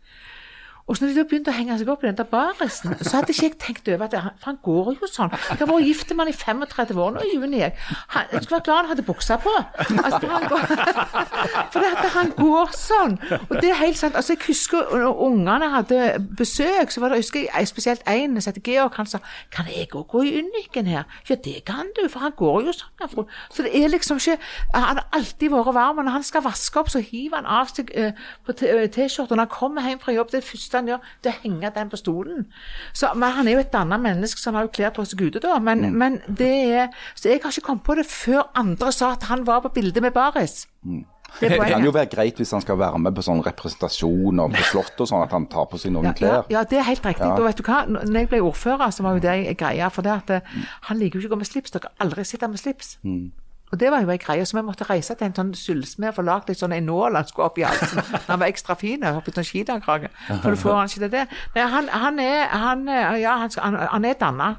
[0.86, 3.16] Og så når de da begynte å henge seg opp i den der barisen, så
[3.16, 5.32] hadde ikke jeg tenkt over at det, For han går jo sånn.
[5.34, 7.58] Jeg har vært gift med han i 35 år nå i juni.
[7.58, 7.72] Jeg,
[8.14, 9.54] han, jeg skulle være glad han hadde buksa på.
[9.80, 10.62] Altså, for, han går,
[11.74, 13.16] for at han går sånn.
[13.48, 14.14] Og det er helt sant.
[14.14, 16.00] Altså, jeg husker når ungene hadde
[16.38, 18.94] besøk, så var det husker jeg, spesielt en som het Georg.
[19.00, 19.18] Han sa
[19.50, 21.10] Kan jeg òg gå i Unniken her?
[21.26, 23.26] Ja, det kan du, for han går jo sånn.
[23.50, 24.38] Så det er liksom ikke
[24.74, 25.98] Han har alltid vært varm.
[25.98, 28.14] Og når han skal vaske opp, så hiver han av seg uh,
[28.46, 29.34] på eh, T-skjorta.
[29.34, 31.90] Når han kommer hjem fra jobb, det første han gjør, det er å henge den
[31.92, 32.46] på stolen.
[32.92, 35.26] Så, men han er jo et dannet menneske, så han har jo klær på seg
[35.26, 35.58] ute da.
[35.58, 39.28] Men, men det er Så jeg har ikke kommet på det før andre sa at
[39.30, 40.66] han var på bildet med baris.
[41.40, 44.38] Det er Det kan jo være greit hvis han skal være med på sånn representasjon
[44.40, 46.44] og på Slottet og sånn, at han tar på seg noen Ja, ja, klær.
[46.54, 47.26] ja, det er helt riktig.
[47.26, 47.34] Ja.
[47.34, 47.80] Og vet du hva?
[47.90, 49.90] Når jeg ble ordfører, så var jo det greia.
[49.92, 50.54] For det at eh,
[50.88, 51.74] han liker jo ikke å gå med slips.
[51.74, 52.94] Dere har aldri sett ham med slips.
[53.72, 56.16] Og det var jo ei greie, så vi måtte reise til en sånn sølvsmed og
[56.20, 57.98] få lagd litt sånn en nål han skulle opp i halsen.
[58.28, 60.10] Han var ekstra fin oppi sånn skidakrage.
[60.28, 61.24] For du får han ikke til det.
[61.56, 62.84] Nei, han, han er han,
[63.18, 64.50] ja, han, han, er danna.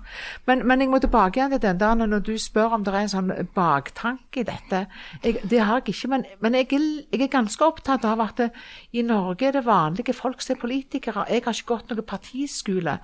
[0.49, 3.05] Men, men jeg må tilbake igjen til den der når du spør om det er
[3.05, 4.84] en sånn baktanke i dette.
[5.24, 8.49] Jeg, det har jeg ikke, men, men jeg, jeg er ganske opptatt av at det,
[8.91, 11.28] i Norge er det vanlige folk som er politikere.
[11.32, 12.99] Jeg har ikke gått noen partiskole.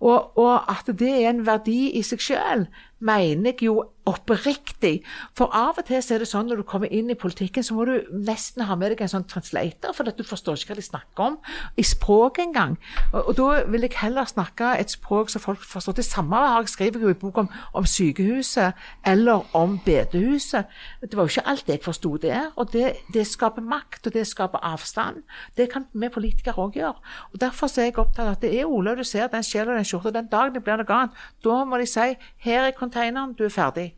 [0.00, 2.66] Og, og at det er en verdi i seg sjøl,
[3.02, 5.02] mener jeg jo oppriktig.
[5.38, 7.86] For av og til er det sånn når du kommer inn i politikken, så må
[7.86, 7.94] du
[8.26, 11.38] nesten ha med deg en sånn translator, for du forstår ikke hva de snakker om
[11.78, 12.76] i språk engang.
[13.12, 15.98] Og, og da vil jeg heller snakke et språk som folk forstår.
[16.00, 20.70] Det samme har jeg skrevet i bok om, om sykehuset eller om bedehuset.
[21.02, 22.50] Det var jo ikke alt jeg forsto der.
[22.56, 25.22] Og det, det skaper makt, og det skaper avstand.
[25.56, 26.98] Det kan vi politikere òg gjøre.
[27.32, 29.80] Og Derfor er jeg opptatt av at det er Ola du ser den sjela og
[29.80, 30.14] den skjorta.
[30.14, 32.12] Den dagen det blir noe annet, da må de si
[32.44, 33.92] her er containeren, du er ferdig.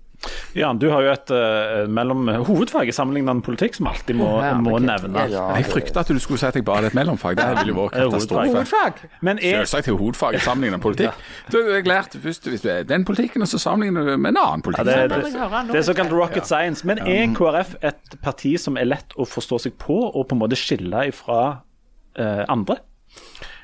[0.54, 4.52] Jan, du har jo et uh, mellom hovedfag i sammenlignende politikk som alltid må, Ja,
[4.62, 5.26] må nevne.
[5.32, 5.48] Ja.
[5.58, 7.36] Jeg frykter at du skulle si at jeg bare hadde et mellomfag.
[7.38, 8.46] Det ville jo vært katastrofe.
[8.52, 9.02] Hovedfag.
[9.26, 11.14] Men er, Selvsagt er hovedfag i sammenlignende politikk.
[11.18, 11.52] politikk.
[11.52, 14.34] Du har jeg lært først hvis du er den politikken, og så sammenligner du med
[14.34, 14.90] en annen ja, politikk.
[14.90, 15.72] det, det, jeg nå.
[15.72, 16.86] det er såkalt rocket science.
[16.86, 20.44] Men er KrF et parti som er lett å forstå seg på, og på en
[20.44, 22.78] måte skille ifra uh, andre?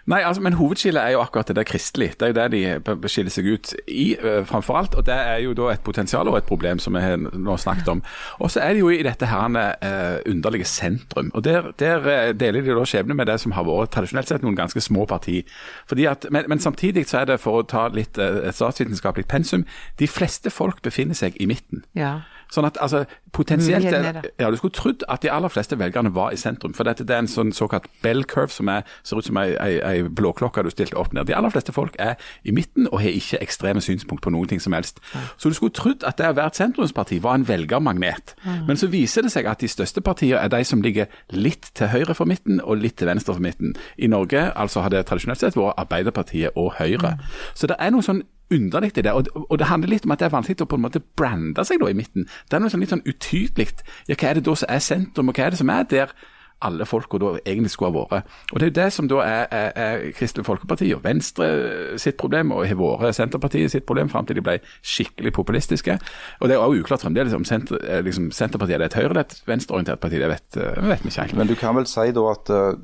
[0.07, 2.13] Nei, altså, men hovedskillet er jo akkurat det der kristelig.
[2.21, 4.07] Det er jo det de skiller seg ut i,
[4.49, 4.97] framfor alt.
[4.99, 7.89] Og det er jo da et potensial og et problem som vi har nå snakket
[7.93, 8.03] om.
[8.41, 9.47] Og så er det jo i dette her
[10.27, 11.31] underlige sentrum.
[11.35, 14.59] Og der, der deler de da skjebne med det som har vært tradisjonelt sett noen
[14.59, 15.43] ganske små parti.
[15.89, 19.67] Fordi at, men, men samtidig så er det, for å ta litt et statsvitenskapelig pensum,
[20.01, 21.85] de fleste folk befinner seg i midten.
[21.99, 22.21] Ja.
[22.51, 26.39] Sånn at altså, potensielt ja, Du skulle trodd at de aller fleste velgerne var i
[26.41, 26.75] sentrum.
[26.75, 29.55] For dette det er en sånn såkalt bell curve som er, ser ut som ei,
[29.55, 31.29] ei, ei blåklokke du stilte opp ned.
[31.31, 34.63] De aller fleste folk er i midten og har ikke ekstreme synspunkt på noen ting
[34.63, 34.99] som helst.
[35.39, 38.35] Så du skulle trodd at det å være et sentrumsparti var en velgermagnet.
[38.67, 41.91] Men så viser det seg at de største partiene er de som ligger litt til
[41.93, 43.77] høyre for midten og litt til venstre for midten.
[43.97, 47.17] I Norge altså har det tradisjonelt sett vært Arbeiderpartiet og Høyre.
[47.55, 49.13] Så det er noe sånn underlig i det.
[49.13, 51.65] Og, og det handler litt om at det er vanskelig å på en måte brande
[51.67, 52.29] seg da i midten.
[52.49, 53.71] Det er noe sånn litt sånn utydelig.
[54.11, 56.15] Ja, hva er det da som er sentrum, og hva er det som er der
[56.61, 58.27] alle folka da egentlig skulle ha vært.
[58.53, 61.49] Og Det er jo det som da er, er, er Kristelig Folkeparti og Venstre
[62.01, 65.99] sitt problem, og har vært Senterpartiet sitt problem fram til de ble skikkelig populistiske.
[66.41, 69.25] Og Det er også uklart fremdeles om senter, eh, liksom, Senterpartiet er et høyre- eller
[69.25, 70.19] et venstreorientert parti.
[70.21, 71.39] Det vet, eh, vi ikke egentlig.
[71.39, 72.75] Men du kan vel si da at eh,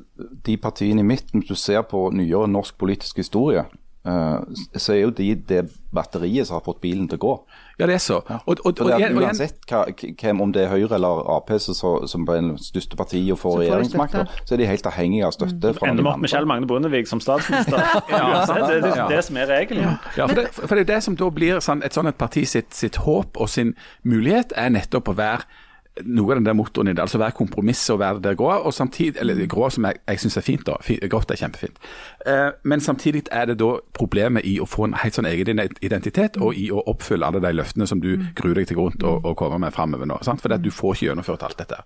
[0.45, 3.65] de partiene i midten, hvis du ser på nyere norsk politisk historie,
[4.07, 7.31] så er jo de det batteriet som har fått bilen til å gå.
[7.79, 8.17] Ja, det er så.
[8.27, 9.83] Og, og, og, det og Uansett hva,
[10.21, 13.39] hvem, om det er Høyre eller Ap som, så- som er det største partiet og
[13.41, 14.25] får støtte.
[14.45, 15.89] så er de helt avhengige av støtte Mm.
[15.89, 16.29] Ender vi opp med.
[16.29, 17.77] Kjell Magne Bondevik som statsminister?
[18.09, 19.97] ja, det, det, det er det som er regelen.
[20.17, 22.73] Ja, for det, for det er det som da blir sånn, et sånt parti sitt,
[22.73, 25.43] sitt håp og sin mulighet, er nettopp å være
[26.05, 27.01] noe av den der motoren i det.
[27.03, 30.37] Altså være kompromisset og være der grå, og samtidig, eller grå som jeg, jeg syns
[30.37, 30.77] er fint, da.
[31.09, 31.81] Grått er kjempefint.
[32.27, 36.39] Eh, men samtidig er det da problemet i å få en helt sånn egen identitet,
[36.41, 39.37] og i å oppfylle alle de løftene som du gruer deg til grunn og, og
[39.39, 40.19] kommer med framover nå.
[40.25, 40.43] Sant?
[40.43, 41.81] For du får ikke gjennomført alt dette.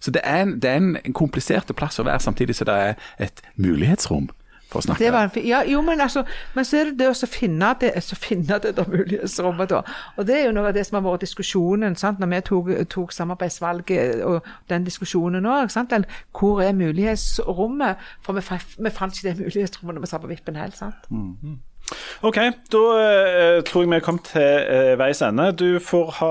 [0.00, 2.80] Så det er en, det er en, en komplisert plass å være, samtidig som det
[2.90, 2.98] er
[3.28, 4.30] et mulighetsrom
[4.70, 5.04] for å snakke.
[5.04, 7.92] Det var en, ja, jo, men, altså, men så er det det å finne det,
[8.02, 9.82] så finne det der mulighetsrommet, da.
[10.16, 12.18] Og det er jo noe av det som har vært diskusjonen sant?
[12.22, 15.70] når vi tok, tok samarbeidsvalget og den diskusjonen òg.
[16.36, 18.02] Hvor er mulighetsrommet?
[18.26, 18.44] For vi,
[18.82, 20.76] vi fant ikke det mulighetsrommet når vi sa på vippen helt.
[20.76, 21.08] sant?
[22.26, 22.38] OK,
[22.72, 25.46] da uh, tror jeg vi er kommet til uh, veis ende.
[25.54, 26.30] Du får ha,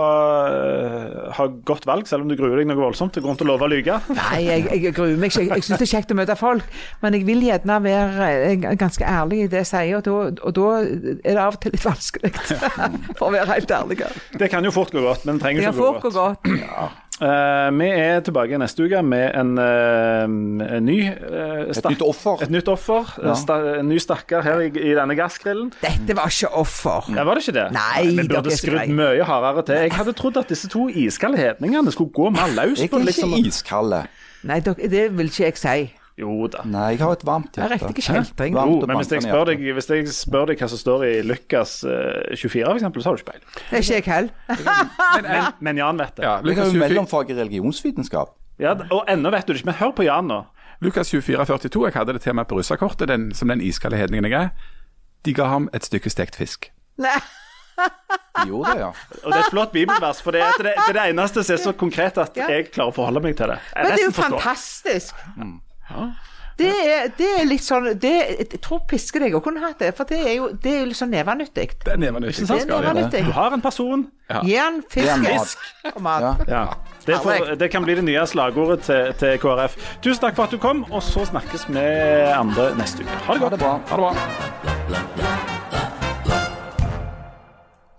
[0.51, 3.15] uh, ha godt valg, selv om du gruer deg noe voldsomt.
[3.15, 3.99] Det går til å love å lyge.
[4.17, 5.45] Nei, jeg, jeg gruer meg ikke.
[5.45, 6.67] Jeg, jeg syns det er kjekt å møte folk,
[7.05, 11.21] men jeg vil gjerne være ganske ærlig i det jeg sier, og og da er
[11.23, 12.31] det av og til litt vanskelig.
[13.17, 14.01] For å være helt ærlig.
[14.35, 16.03] Det kan jo fort gå godt, men det trenger Det ikke kan å gå fort
[16.03, 16.51] gå godt.
[16.75, 17.04] godt.
[17.15, 22.43] Eh, vi er tilbake neste uke med en, uh, en ny uh, Et nytt offer.
[22.43, 23.13] Et nytt offer.
[23.23, 23.37] Ja.
[23.39, 25.71] Sta, en ny stakkar her i, i denne gassgrillen.
[25.79, 27.07] Dette var ikke offer.
[27.15, 27.65] Ja, Var det ikke det?
[27.77, 29.83] Nei, Vi burde er skrudd mye hardere til.
[29.87, 33.07] Jeg hadde trodd at disse to iskalde hedningene skulle gå mer løs Jeg på er
[33.07, 34.01] liksom ikke iskalde.
[34.45, 35.77] Nei, dere, det vil ikke jeg si.
[36.15, 36.61] Jo da.
[36.63, 37.89] Nei, jeg har et varmt Det er hjerte.
[37.89, 38.53] riktig kjeltring.
[38.55, 41.13] Varmt Jo, men hvis jeg, spør deg, hvis jeg spør deg hva som står i
[41.27, 43.43] Lukas eh, 24, for eksempel, så har du ikke peil.
[43.57, 44.31] Det er ikke jeg heller.
[45.25, 46.23] Men, men Jan vet det.
[46.23, 48.31] Ja, Jeg har jo mellomfag i religionsvitenskap.
[48.59, 49.71] Ja, og ennå vet du det ikke.
[49.73, 50.41] Men hør på Jan nå.
[50.83, 54.47] Lukas 2442, jeg hadde det til meg på russerkortet, den, som den iskalde hedningen jeg
[54.47, 54.71] er.
[55.25, 56.69] De ga ham et stykke stekt fisk.
[57.01, 57.17] Nei.
[57.75, 58.89] De gjorde det, ja.
[59.23, 61.55] Og det er et flott bibelvers, for det er det, det, er det eneste som
[61.57, 63.59] er så konkret at jeg klarer å forholde meg til det.
[63.73, 65.31] Jeg Men det er jo fantastisk forstår.
[65.35, 65.64] fantastisk.
[66.55, 69.89] Det er, det er litt sånn det, Jeg tror piske deg òg kunne hatt det,
[69.97, 71.65] for det er jo, det er jo litt sånn nevenyttig.
[71.83, 72.45] Det er nevenyttig.
[72.47, 73.23] Det er nevenyttig.
[73.27, 74.05] Du har en person.
[74.47, 75.59] Gi han fisk
[75.91, 76.23] og mat.
[76.23, 76.31] Ja.
[76.47, 76.63] Ja.
[77.05, 79.75] Det, får, det kan bli det nye slagordet til, til KrF.
[79.99, 81.83] Tusen takk for at du kom, og så snakkes vi
[82.31, 83.19] andre neste uke.
[83.27, 83.75] Ha det Ha det bra.
[83.91, 84.13] Ha det bra.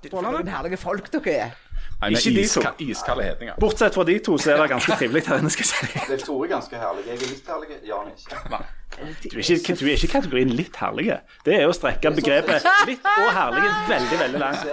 [0.07, 1.55] For noen herlige folk dere er.
[2.01, 2.61] Nei, det Ikke er de to.
[2.61, 3.55] iska, iskalde hedninger.
[3.61, 5.51] Bortsett fra de to, så er det ganske trivelig her inne.
[5.51, 6.01] skal jeg si.
[6.11, 7.07] Det er Tore ganske herlig.
[7.07, 7.79] Jeg er litt herlig.
[7.89, 9.31] Jan er ikke.
[9.33, 11.17] Du er ikke, du er ikke kategorien litt herlige.
[11.45, 14.67] Det er å strekke begrepet litt og herlige veldig, veldig langt.